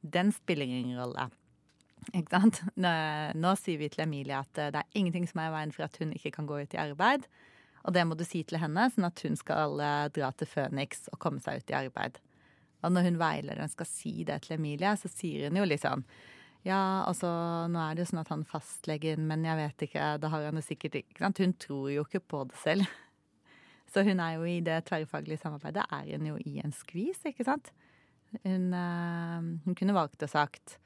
den 0.04 0.34
spiller 0.36 0.68
ingen 0.68 1.00
rolle. 1.00 1.30
Ikke 2.12 2.36
sant? 2.36 2.60
Nå, 2.76 2.92
nå 3.40 3.54
sier 3.60 3.80
vi 3.80 3.88
til 3.92 4.04
Emilie 4.04 4.42
at 4.42 4.52
det 4.60 4.82
er 4.82 5.00
ingenting 5.00 5.26
som 5.30 5.40
er 5.40 5.52
i 5.52 5.56
veien 5.56 5.74
for 5.76 5.88
at 5.88 5.96
hun 6.02 6.12
ikke 6.16 6.34
kan 6.36 6.50
gå 6.50 6.60
ut 6.60 6.76
i 6.76 6.82
arbeid. 6.84 7.30
Og 7.84 7.96
det 7.96 8.04
må 8.08 8.16
du 8.20 8.24
si 8.28 8.44
til 8.48 8.60
henne, 8.62 8.86
sånn 8.92 9.08
at 9.08 9.24
hun 9.26 9.36
skal 9.40 9.80
eh, 9.84 10.06
dra 10.16 10.30
til 10.36 10.48
Føniks 10.48 11.10
og 11.12 11.20
komme 11.24 11.44
seg 11.44 11.60
ut 11.60 11.74
i 11.74 11.80
arbeid. 11.80 12.20
Og 12.84 12.92
når 12.92 13.08
hun 13.08 13.20
veilederen 13.20 13.72
skal 13.72 13.88
si 13.88 14.14
det 14.28 14.42
til 14.44 14.58
Emilie, 14.58 14.94
så 15.00 15.12
sier 15.12 15.48
hun 15.48 15.60
jo 15.60 15.80
sånn 15.80 16.04
Ja, 16.64 17.04
altså, 17.04 17.28
nå 17.72 17.80
er 17.80 17.96
det 17.96 18.06
jo 18.06 18.12
sånn 18.14 18.22
at 18.24 18.32
han 18.32 18.46
fastlegen, 18.48 19.26
men 19.28 19.44
jeg 19.44 19.60
vet 19.60 19.88
ikke, 19.88 20.14
da 20.24 20.32
har 20.32 20.46
han 20.48 20.60
jo 20.60 20.64
sikkert 20.64 20.96
ikke 21.02 21.26
sant? 21.26 21.42
Hun 21.44 21.56
tror 21.60 21.90
jo 21.92 22.06
ikke 22.08 22.24
på 22.24 22.46
det 22.48 22.60
selv. 22.62 22.88
Så 23.94 24.04
hun 24.08 24.22
er 24.24 24.38
jo 24.40 24.48
i 24.50 24.60
det 24.66 24.80
tverrfaglige 24.90 25.42
samarbeidet 25.44 25.86
er 25.86 26.08
hun 26.18 26.32
jo 26.32 26.38
i 26.42 26.58
en 26.64 26.74
skvis, 26.74 27.22
ikke 27.30 27.46
sant? 27.46 27.70
Hun, 28.42 28.72
øh, 28.74 29.50
hun 29.66 29.76
kunne 29.78 29.94
valgt 29.94 30.24
og 30.26 30.32
sagt 30.32 30.80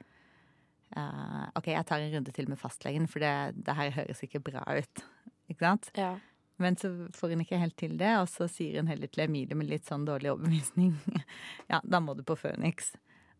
uh, 0.96 1.48
OK, 1.56 1.70
jeg 1.72 1.86
tar 1.88 2.04
en 2.04 2.14
runde 2.16 2.32
til 2.36 2.48
med 2.48 2.60
fastlegen, 2.60 3.08
for 3.08 3.24
det, 3.24 3.64
det 3.66 3.76
her 3.76 3.94
høres 3.96 4.22
ikke 4.22 4.42
bra 4.44 4.64
ut. 4.76 5.04
Ikke 5.48 5.64
sant? 5.64 5.90
Ja. 5.96 6.18
Men 6.58 6.76
så 6.76 6.90
får 7.14 7.32
hun 7.32 7.44
ikke 7.44 7.60
helt 7.60 7.76
til 7.78 7.96
det, 7.98 8.12
og 8.18 8.28
så 8.28 8.48
sier 8.50 8.80
hun 8.80 8.90
heller 8.90 9.08
til 9.08 9.24
Emilie 9.24 9.56
med 9.56 9.70
litt 9.70 9.86
sånn 9.88 10.04
dårlig 10.08 10.32
overbevisning 10.32 10.96
ja, 11.72 11.80
da 11.84 12.00
må 12.02 12.16
du 12.18 12.24
på 12.26 12.36
Phoenix. 12.36 12.92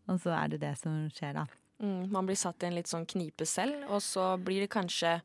Og 0.09 0.21
så 0.23 0.33
er 0.33 0.53
det 0.53 0.61
det 0.63 0.73
som 0.79 1.03
skjer, 1.13 1.35
da. 1.35 1.45
Mm, 1.79 2.09
man 2.11 2.27
blir 2.27 2.35
satt 2.35 2.63
i 2.63 2.67
en 2.67 2.75
litt 2.75 2.89
sånn 2.91 3.07
knipe 3.07 3.45
selv, 3.47 3.85
og 3.87 4.01
så 4.03 4.33
blir 4.43 4.65
det 4.65 4.71
kanskje 4.73 5.19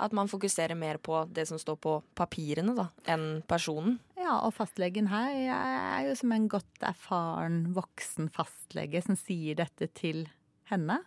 at 0.00 0.14
man 0.16 0.30
fokuserer 0.30 0.74
mer 0.78 0.98
på 0.98 1.22
det 1.30 1.44
som 1.46 1.60
står 1.60 1.76
på 1.78 1.92
papirene, 2.18 2.74
da, 2.74 2.88
enn 3.10 3.44
personen. 3.48 3.98
Ja, 4.18 4.40
og 4.46 4.54
fastlegen 4.56 5.10
her 5.12 5.36
er 5.36 6.08
jo 6.08 6.16
som 6.18 6.32
en 6.34 6.48
godt 6.50 6.86
erfaren 6.86 7.62
voksen 7.76 8.30
fastlege 8.34 9.02
som 9.04 9.18
sier 9.18 9.60
dette 9.60 9.90
til 9.94 10.24
henne. 10.72 10.98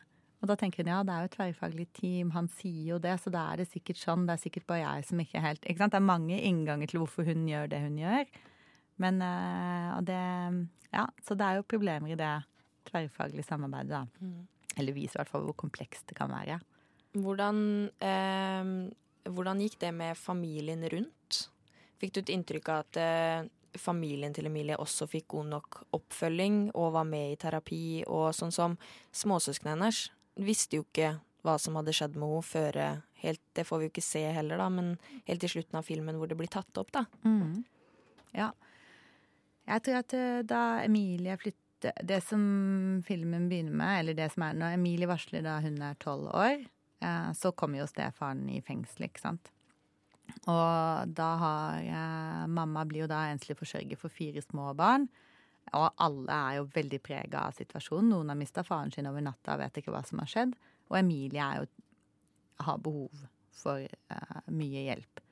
Og 0.44 0.50
da 0.52 0.58
tenker 0.60 0.84
hun 0.84 0.92
ja, 0.92 1.02
det 1.08 1.14
er 1.14 1.24
jo 1.24 1.32
et 1.32 1.36
tverrfaglig 1.38 1.86
team, 1.96 2.32
han 2.36 2.50
sier 2.52 2.94
jo 2.94 3.02
det, 3.02 3.16
så 3.24 3.32
da 3.32 3.46
er 3.52 3.62
det 3.64 3.70
sikkert 3.72 4.00
sånn. 4.00 4.26
Det 4.28 4.36
er 4.36 4.42
sikkert 4.44 4.68
bare 4.68 4.82
jeg 4.84 5.10
som 5.10 5.22
ikke 5.24 5.44
helt 5.44 5.64
ikke 5.64 5.80
sant? 5.84 5.96
Det 5.96 6.02
er 6.02 6.10
mange 6.10 6.40
innganger 6.40 6.92
til 6.92 7.00
hvorfor 7.04 7.28
hun 7.28 7.46
gjør 7.48 7.70
det 7.72 7.80
hun 7.86 8.00
gjør. 8.02 8.34
Men 9.04 9.22
øh, 9.26 9.92
og 9.98 10.08
det 10.08 10.24
Ja, 10.94 11.08
så 11.26 11.34
det 11.34 11.48
er 11.48 11.58
jo 11.58 11.66
problemer 11.66 12.12
i 12.12 12.20
det 12.20 12.34
tverrfaglige 12.86 13.48
samarbeidet, 13.48 13.90
da. 13.90 14.04
Mm. 14.20 14.44
Eller 14.78 14.96
viser 14.96 15.20
i 15.20 15.22
hvert 15.22 15.32
fall 15.32 15.48
hvor 15.48 15.58
komplekst 15.66 16.08
det 16.10 16.18
kan 16.18 16.32
være. 16.34 16.60
Hvordan, 17.14 17.58
eh, 18.02 18.70
hvordan 19.30 19.62
gikk 19.62 19.80
det 19.84 19.92
med 19.94 20.18
familien 20.18 20.86
rundt? 20.90 21.44
Fikk 22.02 22.16
du 22.16 22.24
et 22.24 22.34
inntrykk 22.34 22.72
av 22.74 22.86
at 22.86 23.00
eh, 23.00 23.52
familien 23.80 24.34
til 24.34 24.50
Emilie 24.50 24.78
også 24.78 25.08
fikk 25.10 25.28
god 25.36 25.52
nok 25.52 25.84
oppfølging 25.98 26.72
og 26.74 26.94
var 26.98 27.06
med 27.10 27.34
i 27.34 27.38
terapi, 27.42 28.04
og 28.08 28.34
sånn 28.38 28.54
som 28.54 28.78
småsøsknene 29.14 29.78
hennes 29.78 30.08
visste 30.42 30.78
jo 30.80 30.86
ikke 30.88 31.16
hva 31.44 31.58
som 31.60 31.76
hadde 31.78 31.94
skjedd 31.96 32.16
med 32.16 32.30
henne 32.30 32.48
før 32.48 32.78
helt, 33.24 33.42
Det 33.54 33.66
får 33.68 33.80
vi 33.80 33.88
jo 33.88 33.92
ikke 33.92 34.06
se 34.06 34.24
heller, 34.36 34.58
da, 34.58 34.70
men 34.70 34.98
helt 35.28 35.44
til 35.44 35.50
slutten 35.58 35.80
av 35.80 35.88
filmen 35.88 36.18
hvor 36.20 36.28
det 36.28 36.38
blir 36.40 36.52
tatt 36.52 36.78
opp, 36.80 36.92
da. 36.92 37.06
Mm. 37.24 37.64
Ja. 38.34 38.52
Jeg 39.68 39.84
tror 39.86 40.00
at 40.02 40.16
eh, 40.18 40.40
da 40.48 40.62
Emilie 40.84 41.38
flytter 41.40 41.63
Det 41.84 42.20
som 42.26 42.44
filmen 43.08 43.50
begynner 43.52 43.76
med, 43.76 44.00
eller 44.00 44.18
det 44.18 44.30
som 44.34 44.46
er 44.46 44.56
når 44.58 44.78
Emilie 44.78 45.10
varsler 45.10 45.44
da 45.46 45.58
hun 45.64 45.82
er 45.84 46.00
tolv 46.02 46.30
år, 46.32 46.64
eh, 47.04 47.30
så 47.38 47.52
kommer 47.52 47.82
jo 47.82 47.90
stefaren 47.90 48.46
i 48.52 48.62
fengsel, 48.66 49.08
ikke 49.10 49.24
sant. 49.24 49.52
Og 50.48 51.14
da 51.18 51.30
har 51.42 51.84
eh, 51.84 52.46
Mamma 52.48 52.86
blir 52.88 53.04
jo 53.04 53.12
da 53.12 53.26
enslig 53.32 53.58
forsørger 53.60 54.00
for 54.00 54.14
fire 54.14 54.42
små 54.44 54.72
barn. 54.78 55.10
Og 55.74 55.88
alle 56.04 56.36
er 56.36 56.58
jo 56.60 56.70
veldig 56.74 57.00
prega 57.04 57.46
av 57.48 57.56
situasjonen. 57.58 58.12
Noen 58.12 58.32
har 58.34 58.40
mista 58.40 58.64
faren 58.68 58.92
sin 58.92 59.08
over 59.10 59.24
natta 59.24 59.56
og 59.56 59.64
vet 59.64 59.80
ikke 59.80 59.94
hva 59.94 60.04
som 60.08 60.20
har 60.24 60.32
skjedd. 60.32 60.56
Og 60.92 60.98
Emilie 61.00 61.48
jo, 61.60 61.68
har 62.68 62.82
behov 62.84 63.28
for 63.56 63.84
eh, 63.84 64.42
mye 64.52 64.88
hjelp. 64.90 65.24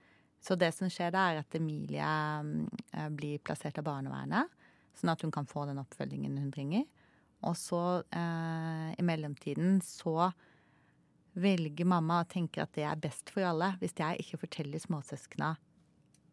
Så 0.41 0.57
det 0.57 0.71
som 0.73 0.89
skjer 0.89 1.11
da, 1.13 1.27
er 1.29 1.43
at 1.43 1.55
Emilie 1.57 2.01
uh, 2.01 3.09
blir 3.13 3.41
plassert 3.45 3.77
av 3.77 3.85
barnevernet, 3.85 4.49
sånn 4.97 5.13
at 5.13 5.23
hun 5.25 5.33
kan 5.33 5.47
få 5.49 5.65
den 5.69 5.81
oppfølgingen 5.81 6.37
hun 6.39 6.51
trenger. 6.53 6.87
Og 7.47 7.57
så, 7.57 8.03
eh, 8.11 8.89
i 8.97 9.03
mellomtiden, 9.05 9.81
så 9.81 10.31
velger 11.33 11.87
mamma 11.87 12.21
og 12.21 12.29
tenker 12.29 12.63
at 12.63 12.73
det 12.75 12.83
er 12.85 12.99
best 13.01 13.31
for 13.33 13.45
alle. 13.47 13.73
Hvis 13.79 13.95
jeg 13.97 14.21
ikke 14.21 14.41
forteller 14.45 14.83
småsøskna 14.83 15.55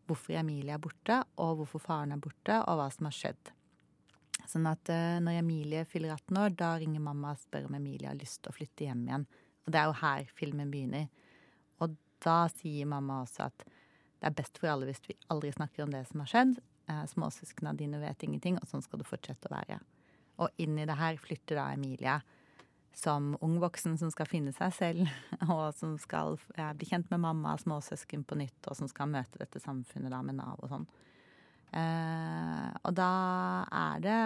hvorfor 0.08 0.38
Emilie 0.40 0.74
er 0.74 0.82
borte, 0.82 1.22
og 1.36 1.60
hvorfor 1.60 1.82
faren 1.84 2.12
er 2.12 2.20
borte, 2.22 2.56
og 2.64 2.78
hva 2.80 2.88
som 2.92 3.08
har 3.08 3.16
skjedd. 3.16 3.52
Sånn 4.48 4.68
at 4.70 4.88
eh, 4.88 5.18
når 5.20 5.42
Emilie 5.42 5.84
fyller 5.88 6.14
18 6.14 6.40
år, 6.40 6.54
da 6.56 6.70
ringer 6.80 7.04
mamma 7.04 7.34
og 7.34 7.42
spør 7.42 7.68
om 7.68 7.76
Emilie 7.76 8.08
har 8.08 8.16
lyst 8.16 8.40
til 8.42 8.52
å 8.52 8.56
flytte 8.56 8.86
hjem 8.86 9.04
igjen. 9.08 9.26
Og 9.66 9.72
det 9.74 9.80
er 9.80 9.90
jo 9.90 9.98
her 10.00 10.30
filmen 10.38 10.70
begynner. 10.72 11.08
Og 11.84 11.96
da 12.24 12.38
sier 12.52 12.88
mamma 12.88 13.22
også 13.26 13.48
at 13.50 13.66
det 14.18 14.30
er 14.30 14.38
best 14.40 14.58
for 14.58 14.72
alle 14.72 14.88
hvis 14.88 15.02
vi 15.06 15.18
aldri 15.30 15.52
snakker 15.54 15.84
om 15.84 15.92
det 15.92 16.06
som 16.08 16.24
har 16.24 16.32
skjedd. 16.32 16.56
Småsøsknene 16.88 17.76
dine 17.78 18.00
vet 18.02 18.24
ingenting, 18.24 18.58
og 18.60 18.68
sånn 18.70 18.84
skal 18.84 19.02
det 19.02 19.08
fortsette 19.08 19.50
å 19.50 19.54
være. 19.54 19.78
Og 20.42 20.62
inn 20.62 20.78
i 20.78 20.86
det 20.88 20.96
her 20.98 21.18
flytter 21.20 21.58
da 21.58 21.70
Emilie 21.74 22.18
som 22.98 23.36
ung 23.40 23.58
voksen 23.62 23.98
som 23.98 24.10
skal 24.10 24.26
finne 24.26 24.52
seg 24.56 24.74
selv, 24.74 25.10
og 25.54 25.76
som 25.78 25.96
skal 26.00 26.38
bli 26.78 26.88
kjent 26.88 27.10
med 27.12 27.22
mamma 27.22 27.54
og 27.54 27.62
småsøsken 27.62 28.24
på 28.26 28.38
nytt, 28.40 28.58
og 28.66 28.78
som 28.78 28.90
skal 28.90 29.10
møte 29.12 29.40
dette 29.40 29.62
samfunnet 29.62 30.12
da 30.12 30.22
med 30.24 30.38
Nav 30.40 30.58
og 30.58 30.72
sånn. 30.72 30.88
Eh, 31.78 32.68
og 32.88 32.94
da 32.96 33.12
er 33.76 34.04
det 34.04 34.20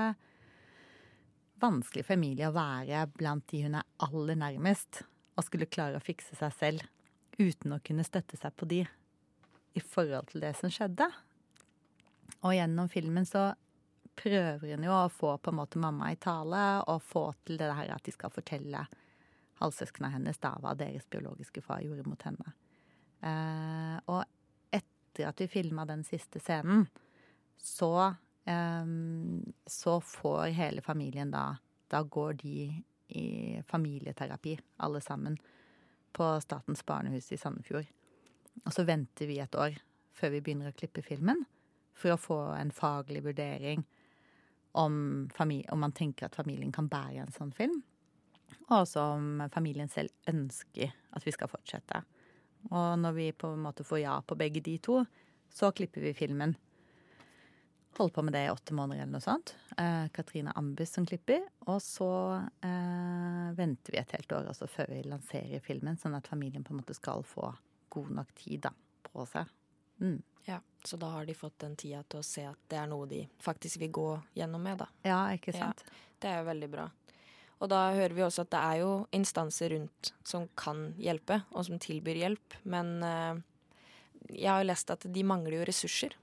vanskelig 1.62 2.06
for 2.06 2.16
Emilie 2.16 2.48
å 2.48 2.54
være 2.54 3.04
blant 3.18 3.48
de 3.50 3.64
hun 3.66 3.78
er 3.78 3.88
aller 4.06 4.38
nærmest, 4.38 5.02
og 5.36 5.46
skulle 5.46 5.70
klare 5.70 5.98
å 5.98 6.04
fikse 6.04 6.36
seg 6.38 6.54
selv 6.56 6.88
uten 7.38 7.74
å 7.74 7.80
kunne 7.84 8.04
støtte 8.06 8.38
seg 8.38 8.54
på 8.56 8.68
de 8.68 8.82
i 9.72 9.80
forhold 9.80 10.32
til 10.32 10.44
det 10.44 10.52
som 10.58 10.72
skjedde. 10.72 11.08
Og 12.42 12.54
gjennom 12.56 12.88
filmen 12.90 13.26
så 13.26 13.52
prøver 14.18 14.74
hun 14.74 14.84
jo 14.84 14.92
å 14.92 15.12
få 15.12 15.36
på 15.38 15.52
en 15.52 15.58
måte 15.60 15.80
mamma 15.80 16.10
i 16.12 16.18
tale, 16.20 16.82
og 16.90 17.04
få 17.04 17.30
til 17.46 17.60
det 17.60 17.70
her 17.72 17.94
at 17.94 18.04
de 18.04 18.14
skal 18.14 18.32
fortelle 18.34 18.84
halvsøsknene 19.62 20.12
hennes 20.16 20.40
da 20.42 20.56
hva 20.60 20.74
deres 20.78 21.06
biologiske 21.10 21.62
far 21.64 21.82
gjorde 21.84 22.06
mot 22.08 22.26
henne. 22.26 22.54
Eh, 23.22 23.96
og 24.10 24.24
etter 24.74 25.28
at 25.28 25.40
vi 25.40 25.50
filma 25.50 25.86
den 25.88 26.02
siste 26.06 26.42
scenen, 26.42 26.88
så, 27.56 28.14
eh, 28.44 28.94
så 29.66 29.98
får 30.00 30.56
hele 30.58 30.82
familien 30.82 31.30
da 31.30 31.58
Da 31.92 32.02
går 32.02 32.32
de 32.40 32.84
i 33.12 33.62
familieterapi, 33.68 34.58
alle 34.76 35.00
sammen, 35.00 35.36
på 36.12 36.40
Statens 36.40 36.80
barnehus 36.86 37.32
i 37.32 37.36
Sandefjord. 37.36 37.84
Og 38.64 38.72
så 38.72 38.86
venter 38.88 39.28
vi 39.28 39.38
et 39.40 39.54
år 39.54 39.76
før 40.16 40.32
vi 40.32 40.40
begynner 40.40 40.70
å 40.70 40.76
klippe 40.76 41.02
filmen, 41.04 41.44
for 41.94 42.14
å 42.14 42.20
få 42.20 42.38
en 42.56 42.72
faglig 42.74 43.22
vurdering 43.24 43.84
om, 44.72 45.28
om 45.38 45.80
man 45.80 45.92
tenker 45.92 46.26
at 46.26 46.36
familien 46.36 46.72
kan 46.72 46.88
bære 46.88 47.26
en 47.26 47.34
sånn 47.34 47.52
film. 47.56 47.82
Og 48.68 48.82
også 48.82 49.04
om 49.16 49.44
familien 49.52 49.90
selv 49.92 50.12
ønsker 50.28 50.92
at 51.12 51.26
vi 51.26 51.34
skal 51.34 51.50
fortsette. 51.52 52.02
Og 52.70 52.98
når 53.00 53.16
vi 53.16 53.30
på 53.36 53.52
en 53.52 53.64
måte 53.64 53.84
får 53.84 54.04
ja 54.04 54.18
på 54.24 54.38
begge 54.38 54.62
de 54.64 54.76
to, 54.82 55.02
så 55.52 55.72
klipper 55.76 56.04
vi 56.04 56.14
filmen. 56.16 56.54
Holder 57.98 58.14
på 58.14 58.22
med 58.24 58.32
det 58.32 58.46
i 58.46 58.52
åtte 58.52 58.74
måneder 58.74 59.02
eller 59.02 59.18
noe 59.18 59.24
sånt. 59.24 59.52
Eh, 59.76 60.06
Katrine 60.16 60.54
Ambus 60.56 60.94
som 60.94 61.04
klipper. 61.06 61.42
Og 61.66 61.82
så 61.84 62.12
eh, 62.64 63.48
venter 63.58 63.92
vi 63.92 64.00
et 64.00 64.14
helt 64.16 64.32
år 64.32 64.48
altså 64.54 64.68
før 64.70 64.94
vi 64.94 65.02
lanserer 65.04 65.64
filmen, 65.64 65.98
sånn 66.00 66.16
at 66.16 66.30
familien 66.30 66.64
på 66.64 66.72
en 66.72 66.80
måte 66.80 66.96
skal 66.96 67.26
få 67.26 67.50
god 67.92 68.14
nok 68.22 68.32
tid 68.38 68.64
da, 68.64 68.72
på 69.10 69.26
seg. 69.28 69.50
Mm. 70.02 70.18
Ja, 70.48 70.58
Så 70.84 70.98
da 70.98 71.12
har 71.14 71.26
de 71.26 71.34
fått 71.38 71.60
den 71.62 71.76
tida 71.78 72.02
til 72.10 72.18
å 72.18 72.26
se 72.26 72.42
at 72.48 72.58
det 72.68 72.80
er 72.80 72.88
noe 72.90 73.06
de 73.06 73.20
faktisk 73.42 73.78
vil 73.84 73.92
gå 73.94 74.08
gjennom 74.34 74.64
med, 74.66 74.80
da. 74.82 74.88
Ja, 75.06 75.20
ikke 75.30 75.54
sant. 75.54 75.84
Ja, 75.86 76.00
det 76.24 76.32
er 76.32 76.40
jo 76.40 76.48
veldig 76.50 76.70
bra. 76.72 76.88
Og 77.62 77.70
da 77.70 77.84
hører 77.94 78.16
vi 78.16 78.24
også 78.26 78.42
at 78.42 78.50
det 78.50 78.60
er 78.72 78.80
jo 78.80 78.90
instanser 79.14 79.70
rundt 79.76 80.10
som 80.26 80.48
kan 80.58 80.88
hjelpe, 80.98 81.44
og 81.54 81.68
som 81.68 81.78
tilbyr 81.78 82.18
hjelp. 82.24 82.56
Men 82.66 82.90
eh, 83.06 83.38
jeg 84.34 84.50
har 84.50 84.64
jo 84.64 84.70
lest 84.72 84.90
at 84.90 85.06
de 85.06 85.22
mangler 85.26 85.60
jo 85.60 85.68
ressurser. 85.70 86.16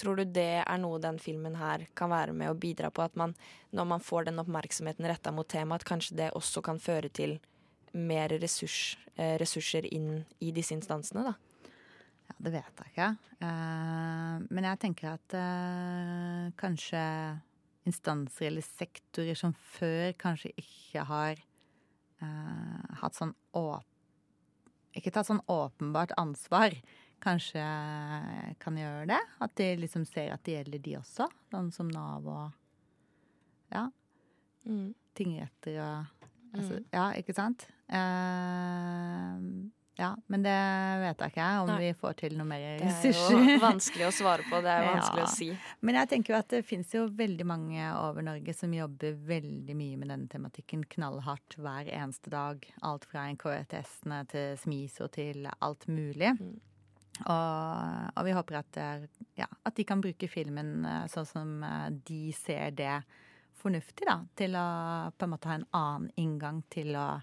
Tror 0.00 0.16
du 0.16 0.24
det 0.28 0.62
er 0.62 0.80
noe 0.80 1.00
den 1.00 1.18
filmen 1.20 1.56
her 1.60 1.86
kan 1.96 2.12
være 2.12 2.32
med 2.36 2.52
å 2.52 2.56
bidra 2.56 2.88
på? 2.92 3.04
At 3.04 3.16
man, 3.20 3.34
når 3.76 3.90
man 3.92 4.04
får 4.04 4.28
den 4.30 4.40
oppmerksomheten 4.40 5.08
retta 5.08 5.32
mot 5.32 5.48
temaet, 5.48 5.84
at 5.84 5.90
kanskje 5.92 6.16
det 6.22 6.32
også 6.36 6.64
kan 6.64 6.80
føre 6.80 7.12
til 7.12 7.36
mer 7.96 8.32
ressurs, 8.40 8.96
eh, 9.16 9.36
ressurser 9.40 9.88
inn 9.92 10.24
i 10.40 10.52
disse 10.56 10.76
instansene, 10.76 11.30
da? 11.30 11.34
Ja, 12.26 12.36
det 12.42 12.52
vet 12.56 12.80
jeg 12.82 12.92
ikke. 12.92 13.10
Uh, 13.40 14.42
men 14.50 14.66
jeg 14.66 14.80
tenker 14.82 15.12
at 15.14 15.36
uh, 15.36 16.46
kanskje 16.58 17.02
instanser 17.86 18.48
eller 18.48 18.66
sektorer 18.66 19.38
som 19.38 19.54
før 19.76 20.10
kanskje 20.18 20.50
ikke 20.58 21.04
har 21.06 21.42
uh, 22.22 22.94
hatt 23.02 23.18
sånn 23.18 23.34
åp... 23.56 23.86
Ikke 24.96 25.12
tatt 25.12 25.28
sånn 25.28 25.42
åpenbart 25.52 26.14
ansvar, 26.16 26.72
kanskje 27.20 27.60
kan 28.62 28.78
gjøre 28.80 29.10
det. 29.10 29.18
At 29.44 29.52
de 29.60 29.66
liksom 29.82 30.06
ser 30.08 30.32
at 30.32 30.44
det 30.48 30.54
gjelder 30.56 30.80
de 30.86 30.94
også. 31.02 31.26
Sånn 31.52 31.68
som 31.74 31.90
Nav 31.92 32.24
og 32.24 32.46
ja. 33.74 33.90
Mm. 34.64 34.94
Tingretter 35.16 35.76
og 35.82 36.24
altså, 36.56 36.80
mm. 36.80 36.86
Ja, 36.96 37.10
ikke 37.20 37.36
sant? 37.36 37.68
Ja, 39.96 40.10
men 40.28 40.42
det 40.44 40.56
vet 41.00 41.22
jeg 41.24 41.32
ikke 41.32 41.44
om 41.62 41.70
Nei. 41.70 41.76
vi 41.80 41.90
får 41.96 42.16
til 42.20 42.34
noe 42.36 42.44
mer 42.50 42.64
ressurser. 42.82 43.32
Det 43.32 43.46
er 43.46 43.54
jo 43.54 43.62
vanskelig 43.70 44.04
å 44.04 44.12
svare 44.12 44.44
på. 44.44 44.60
Det 44.60 44.72
er 44.74 44.84
jo 44.84 44.90
vanskelig 44.90 45.22
ja. 45.22 45.28
å 45.28 45.32
si. 45.32 45.48
Men 45.88 45.98
jeg 46.02 46.10
tenker 46.10 46.34
jo 46.34 46.38
at 46.42 46.52
det 46.52 46.60
fins 46.68 46.92
jo 46.92 47.06
veldig 47.16 47.46
mange 47.48 47.88
over 47.96 48.26
Norge 48.26 48.52
som 48.58 48.74
jobber 48.76 49.16
veldig 49.30 49.76
mye 49.78 49.96
med 49.96 50.12
denne 50.12 50.28
tematikken 50.32 50.84
knallhardt 50.92 51.56
hver 51.56 51.88
eneste 51.88 52.32
dag. 52.34 52.68
Alt 52.84 53.08
fra 53.08 53.24
NKTS-ene 53.32 54.20
til 54.34 54.60
SMISO 54.60 55.08
til 55.16 55.48
alt 55.48 55.88
mulig. 55.88 56.34
Mm. 56.36 56.56
Og, 57.24 58.10
og, 58.12 58.22
vi 58.26 58.34
håper 58.36 58.58
at, 58.60 58.78
ja, 59.40 59.46
at, 59.48 59.76
de 59.78 59.86
kan 59.88 60.02
bruke 60.04 60.28
filmen 60.28 60.82
eh, 60.84 61.06
sånn 61.08 61.28
som 61.30 61.54
eh, 61.64 61.86
de 62.04 62.26
ser 62.36 62.74
det 62.76 62.98
fornuftig, 63.56 64.04
da. 64.04 64.18
Til 64.36 64.58
å 64.60 64.66
på 65.16 65.24
en 65.24 65.32
måte 65.32 65.48
ha 65.48 65.56
en 65.56 65.70
annen 65.72 66.10
inngang 66.20 66.60
til 66.68 66.92
å, 67.00 67.14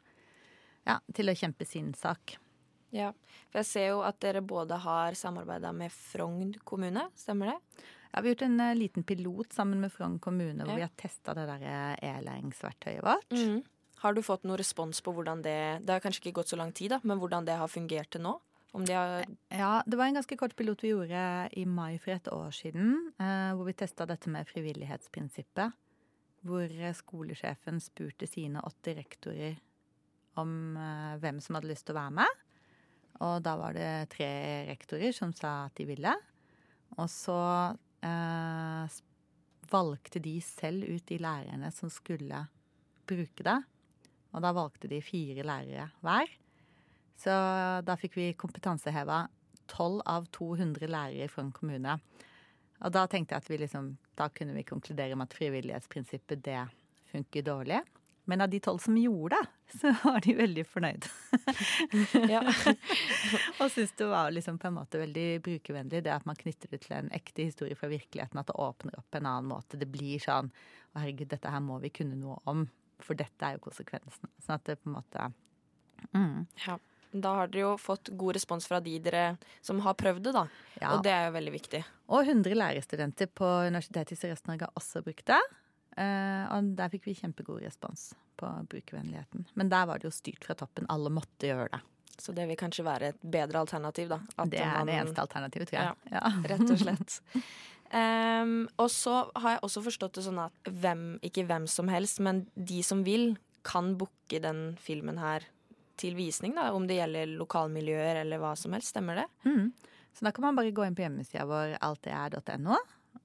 ja, 0.89 0.97
til 1.13 1.29
å 1.29 1.37
kjempe 1.37 1.69
sin 1.69 1.93
sak. 1.93 2.39
Ja, 2.93 3.09
for 3.49 3.63
jeg 3.63 3.69
ser 3.69 3.87
jo 3.89 4.03
at 4.05 4.19
dere 4.21 4.43
både 4.45 4.77
har 4.83 5.17
samarbeida 5.17 5.73
med 5.75 5.93
Frogn 5.93 6.53
kommune, 6.67 7.07
stemmer 7.17 7.53
det? 7.53 7.83
Ja, 8.13 8.21
vi 8.21 8.29
har 8.29 8.35
gjort 8.35 8.45
en 8.45 8.59
uh, 8.61 8.75
liten 8.77 9.03
pilot 9.03 9.53
sammen 9.53 9.81
med 9.81 9.89
Frogn 9.91 10.19
kommune 10.21 10.67
hvor 10.67 10.77
vi 10.77 10.85
har 10.85 10.93
testa 10.99 11.33
det 11.33 11.47
der 11.49 11.63
eh, 11.65 12.11
e-læringsverktøyet 12.11 13.01
vårt. 13.01 13.33
Mm. 13.33 13.63
Har 14.03 14.13
du 14.13 14.21
fått 14.21 14.45
noen 14.45 14.59
respons 14.61 14.99
på 15.01 15.13
hvordan 15.15 15.41
det 15.41 15.81
Det 15.81 15.95
har 15.95 16.03
kanskje 16.03 16.27
ikke 16.27 16.41
gått 16.41 16.53
så 16.53 16.59
lang 16.59 16.73
tid, 16.75 16.93
da, 16.93 16.99
men 17.01 17.17
hvordan 17.17 17.47
det 17.47 17.57
har 17.57 17.71
fungert 17.71 18.13
til 18.13 18.21
nå? 18.27 18.35
De 18.73 18.93
har 18.93 19.25
ja, 19.53 19.73
det 19.85 19.97
var 19.97 20.09
en 20.09 20.17
ganske 20.17 20.37
kort 20.37 20.55
pilot 20.57 20.81
vi 20.81 20.93
gjorde 20.93 21.25
i 21.57 21.65
mai 21.65 21.97
for 22.01 22.13
et 22.13 22.29
år 22.29 22.53
siden. 22.53 22.93
Uh, 23.17 23.53
hvor 23.57 23.65
vi 23.69 23.77
testa 23.77 24.05
dette 24.09 24.29
med 24.33 24.49
frivillighetsprinsippet. 24.49 25.73
Hvor 26.45 26.77
skolesjefen 26.97 27.81
spurte 27.81 28.29
sine 28.29 28.61
åtte 28.61 28.93
rektorer 28.97 29.57
om 30.37 30.77
uh, 30.77 31.17
hvem 31.21 31.41
som 31.41 31.57
hadde 31.57 31.69
lyst 31.73 31.87
til 31.87 31.97
å 31.97 32.01
være 32.03 32.17
med. 32.21 32.42
Og 33.21 33.41
da 33.45 33.55
var 33.59 33.75
det 33.77 33.89
tre 34.13 34.29
rektorer 34.71 35.13
som 35.15 35.33
sa 35.35 35.67
at 35.67 35.75
de 35.77 35.85
ville. 35.87 36.13
Og 36.97 37.09
så 37.11 37.37
eh, 38.05 38.97
valgte 39.73 40.21
de 40.23 40.37
selv 40.43 40.87
ut 40.89 41.05
de 41.09 41.19
lærerne 41.21 41.69
som 41.75 41.91
skulle 41.93 42.45
bruke 43.09 43.45
det. 43.45 43.59
Og 44.33 44.41
da 44.41 44.53
valgte 44.55 44.89
de 44.89 45.01
fire 45.05 45.45
lærere 45.45 45.89
hver. 46.01 46.29
Så 47.21 47.33
da 47.85 47.95
fikk 47.99 48.17
vi 48.17 48.33
kompetanseheva 48.37 49.27
12 49.71 50.01
av 50.09 50.25
200 50.35 50.89
lærere 50.89 51.29
fra 51.31 51.45
en 51.45 51.53
kommune. 51.55 51.97
Og 52.83 52.91
da 52.91 53.05
tenkte 53.07 53.35
jeg 53.35 53.45
at 53.45 53.51
vi 53.51 53.59
liksom, 53.61 53.93
da 54.19 54.27
kunne 54.33 54.55
vi 54.57 54.65
konkludere 54.67 55.15
med 55.15 55.29
at 55.29 55.37
frivillighetsprinsippet 55.37 56.41
det 56.43 56.59
funker 57.13 57.45
dårlig. 57.45 57.79
Men 58.25 58.41
av 58.41 58.49
de 58.49 58.59
tolv 58.63 58.79
som 58.79 58.97
gjorde 58.97 59.35
det, 59.35 59.47
så 59.79 59.93
var 60.03 60.21
de 60.23 60.35
veldig 60.37 60.63
fornøyd. 60.67 61.07
og 63.59 63.71
syns 63.71 63.91
det 63.99 64.07
var 64.07 64.31
liksom 64.31 64.59
på 64.61 64.69
en 64.69 64.77
måte 64.77 65.01
veldig 65.01 65.27
brukervennlig, 65.43 66.03
det 66.05 66.13
at 66.13 66.29
man 66.29 66.39
knytter 66.39 66.71
det 66.71 66.83
til 66.85 66.95
en 66.99 67.11
ekte 67.15 67.49
historie 67.49 67.75
fra 67.79 67.91
virkeligheten. 67.91 68.39
At 68.39 68.51
det 68.51 68.59
åpner 68.59 68.95
opp 68.99 69.09
på 69.11 69.19
en 69.19 69.27
annen 69.27 69.51
måte. 69.51 69.79
Det 69.79 69.89
blir 69.91 70.23
sånn 70.23 70.51
Å, 70.93 71.01
herregud, 71.01 71.31
dette 71.31 71.49
her 71.49 71.61
må 71.65 71.79
vi 71.81 71.89
kunne 71.93 72.15
noe 72.19 72.37
om. 72.49 72.67
For 73.03 73.17
dette 73.17 73.47
er 73.47 73.57
jo 73.57 73.65
konsekvensen. 73.65 74.29
Sånn 74.45 74.55
at 74.55 74.67
det 74.69 74.79
på 74.79 74.91
en 74.91 74.97
måte 74.99 75.29
mm. 76.13 76.41
Ja. 76.67 76.79
Da 77.13 77.35
har 77.37 77.49
dere 77.51 77.67
jo 77.67 77.73
fått 77.77 78.09
god 78.17 78.37
respons 78.39 78.65
fra 78.65 78.79
de 78.81 78.95
dere 79.03 79.35
som 79.61 79.77
har 79.85 79.93
prøvd 79.99 80.23
det, 80.25 80.31
da. 80.33 80.47
Ja. 80.79 80.95
Og 80.95 81.03
det 81.05 81.11
er 81.13 81.27
jo 81.27 81.35
veldig 81.35 81.51
viktig. 81.53 81.81
Og 82.09 82.25
100 82.25 82.57
lærerstudenter 82.57 83.29
på 83.29 83.49
Universitetet 83.67 84.15
i 84.15 84.17
Sørøst-Norge 84.17 84.65
har 84.65 84.79
også 84.79 85.03
brukt 85.05 85.27
det. 85.29 85.41
Uh, 85.93 86.49
og 86.55 86.73
der 86.77 86.89
fikk 86.93 87.05
vi 87.09 87.15
kjempegod 87.17 87.61
respons 87.61 88.11
på 88.39 88.49
brukervennligheten. 88.71 89.47
Men 89.59 89.69
der 89.69 89.87
var 89.89 90.01
det 90.01 90.09
jo 90.09 90.13
styrt 90.15 90.45
fra 90.47 90.55
toppen. 90.57 90.89
Alle 90.91 91.11
måtte 91.13 91.49
gjøre 91.49 91.69
det. 91.75 91.81
Så 92.19 92.33
det 92.35 92.45
vil 92.49 92.57
kanskje 92.57 92.85
være 92.85 93.13
et 93.13 93.21
bedre 93.21 93.63
alternativ, 93.63 94.11
da? 94.11 94.19
det 94.45 94.59
er 94.61 94.75
man, 94.77 94.89
det 94.89 94.97
eneste 94.99 95.23
alternativet, 95.23 95.69
tror 95.69 95.79
jeg. 95.79 95.95
Ja, 96.11 96.19
ja. 96.19 96.33
Rett 96.51 96.67
og 96.67 96.81
slett. 96.81 97.15
um, 98.43 98.59
og 98.77 98.91
så 98.93 99.15
har 99.33 99.55
jeg 99.55 99.63
også 99.65 99.83
forstått 99.87 100.19
det 100.19 100.25
sånn 100.27 100.43
at 100.43 100.69
hvem, 100.83 101.07
ikke 101.25 101.47
hvem 101.49 101.65
som 101.71 101.89
helst, 101.89 102.21
men 102.23 102.45
de 102.53 102.83
som 102.85 103.01
vil, 103.07 103.33
kan 103.65 103.93
booke 103.97 104.41
den 104.43 104.73
filmen 104.83 105.17
her 105.21 105.45
til 105.97 106.17
visning, 106.17 106.55
da, 106.57 106.67
om 106.75 106.85
det 106.89 106.99
gjelder 106.99 107.33
lokalmiljøer 107.39 108.21
eller 108.23 108.41
hva 108.41 108.53
som 108.59 108.73
helst. 108.75 108.91
Stemmer 108.93 109.23
det? 109.23 109.27
Mm. 109.47 109.71
Så 110.13 110.25
da 110.25 110.33
kan 110.35 110.45
man 110.45 110.57
bare 110.57 110.73
gå 110.75 110.85
inn 110.85 110.97
på 110.97 111.05
hjemmesida 111.05 111.45
vår 111.49 111.77
alteer.no 111.81 112.77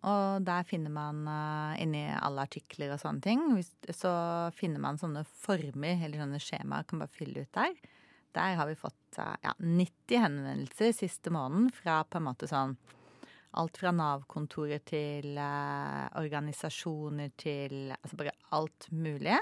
og 0.07 0.45
der 0.47 0.67
finner 0.69 0.93
man 0.95 1.25
uh, 1.27 1.75
inni 1.83 2.05
alle 2.07 2.45
artikler 2.47 2.93
og 2.95 3.01
sånne 3.03 3.25
ting, 3.25 3.41
så 3.91 4.13
finner 4.55 4.83
man 4.83 5.01
sånne 5.01 5.25
former 5.27 6.05
eller 6.05 6.23
sånne 6.23 6.43
skjemaer 6.43 6.87
kan 6.87 7.03
bare 7.03 7.15
fylle 7.17 7.43
ut 7.43 7.57
der. 7.57 7.75
Der 8.37 8.55
har 8.61 8.69
vi 8.69 8.79
fått 8.79 9.19
uh, 9.19 9.35
ja, 9.43 9.57
90 9.59 10.23
henvendelser 10.23 10.95
siste 10.95 11.33
måneden 11.35 11.73
fra 11.75 12.05
på 12.07 12.21
en 12.21 12.29
måte 12.29 12.51
sånn 12.51 12.77
alt 13.59 13.81
fra 13.81 13.91
Nav-kontoret 13.97 14.87
til 14.87 15.35
uh, 15.35 16.07
organisasjoner 16.21 17.35
til 17.41 17.91
altså 17.97 18.21
bare 18.21 18.37
alt 18.55 18.91
mulig 18.95 19.39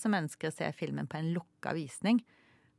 som 0.00 0.14
ønsker 0.16 0.48
å 0.48 0.54
se 0.56 0.66
filmen 0.74 1.06
på 1.06 1.20
en 1.20 1.28
lukka 1.36 1.70
visning. 1.76 2.16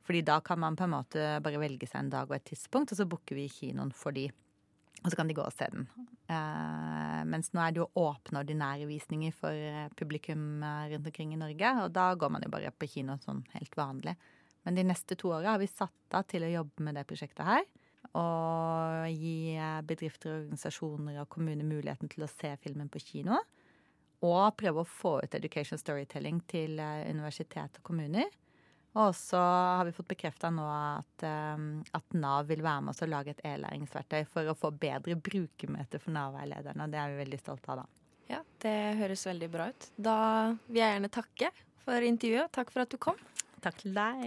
Fordi 0.03 0.23
da 0.25 0.39
kan 0.43 0.59
man 0.59 0.75
på 0.75 0.83
en 0.83 0.91
måte 0.91 1.27
bare 1.45 1.61
velge 1.61 1.87
seg 1.87 2.01
en 2.01 2.09
dag 2.11 2.27
og 2.27 2.35
et 2.35 2.47
tidspunkt, 2.49 2.91
og 2.91 2.99
så 2.99 3.05
booker 3.07 3.37
vi 3.37 3.45
kinoen 3.53 3.93
for 3.95 4.11
de. 4.11 4.25
Og 5.03 5.11
så 5.11 5.15
kan 5.15 5.29
de 5.29 5.35
gå 5.37 5.43
og 5.43 5.55
se 5.55 5.67
den. 5.71 5.85
Uh, 6.29 7.21
mens 7.29 7.51
nå 7.55 7.61
er 7.63 7.73
det 7.73 7.81
jo 7.81 7.87
åpne 8.01 8.43
ordinære 8.43 8.87
visninger 8.89 9.33
for 9.35 9.55
eh, 9.55 9.87
publikum 9.97 10.63
eh, 10.65 10.89
rundt 10.91 11.07
omkring 11.09 11.33
i 11.33 11.39
Norge. 11.39 11.71
Og 11.83 11.93
da 11.95 12.11
går 12.19 12.33
man 12.35 12.43
jo 12.45 12.51
bare 12.53 12.71
på 12.75 12.89
kino 12.91 13.15
sånn 13.23 13.41
helt 13.55 13.77
vanlig. 13.79 14.15
Men 14.67 14.75
de 14.75 14.85
neste 14.85 15.15
to 15.19 15.31
åra 15.33 15.55
har 15.55 15.61
vi 15.61 15.69
satt 15.71 16.17
av 16.17 16.27
til 16.29 16.45
å 16.45 16.51
jobbe 16.51 16.83
med 16.85 16.99
det 16.99 17.05
prosjektet 17.09 17.47
her. 17.47 17.63
Og 18.19 19.07
gi 19.13 19.55
bedrifter, 19.87 20.41
organisasjoner 20.41 21.21
og 21.21 21.29
kommuner 21.31 21.67
muligheten 21.67 22.11
til 22.11 22.25
å 22.25 22.31
se 22.31 22.51
filmen 22.63 22.91
på 22.91 23.01
kino. 23.03 23.39
Og 24.25 24.45
prøve 24.59 24.83
å 24.83 24.89
få 24.89 25.15
ut 25.23 25.35
education 25.39 25.79
storytelling 25.79 26.43
til 26.51 26.75
universitet 26.79 27.79
og 27.79 27.85
kommuner. 27.91 28.27
Og 28.97 29.13
så 29.15 29.37
har 29.39 29.85
vi 29.85 29.93
fått 29.93 30.09
bekrefta 30.09 30.49
nå 30.49 30.65
at, 30.65 31.23
ehm, 31.27 31.83
at, 31.93 32.13
Nav 32.17 32.47
vil 32.49 32.63
være 32.65 32.81
med 32.81 32.95
oss 32.95 33.03
og 33.05 33.11
lage 33.11 33.35
et 33.35 33.43
e-læringsverktøy 33.45 34.23
for 34.31 34.49
å 34.49 34.57
få 34.57 34.71
bedre 34.73 35.13
brukermøte 35.15 36.01
for 36.01 36.15
Nav-veilederne. 36.15 36.87
Og 36.87 36.93
det 36.93 37.01
er 37.01 37.13
vi 37.13 37.21
veldig 37.21 37.39
stolte 37.41 37.73
av, 37.73 37.83
da. 37.83 37.85
Ja, 38.29 38.41
det 38.65 38.77
høres 38.99 39.25
veldig 39.25 39.49
bra 39.53 39.69
ut. 39.69 39.89
Da 39.97 40.17
vil 40.67 40.81
jeg 40.81 40.95
gjerne 40.95 41.13
takke 41.13 41.51
for 41.85 42.09
intervjuet. 42.09 42.51
Takk 42.57 42.73
for 42.73 42.85
at 42.85 42.93
du 42.93 42.97
kom. 43.01 43.21
Takk 43.61 43.77
til 43.81 43.93
deg. 43.93 44.25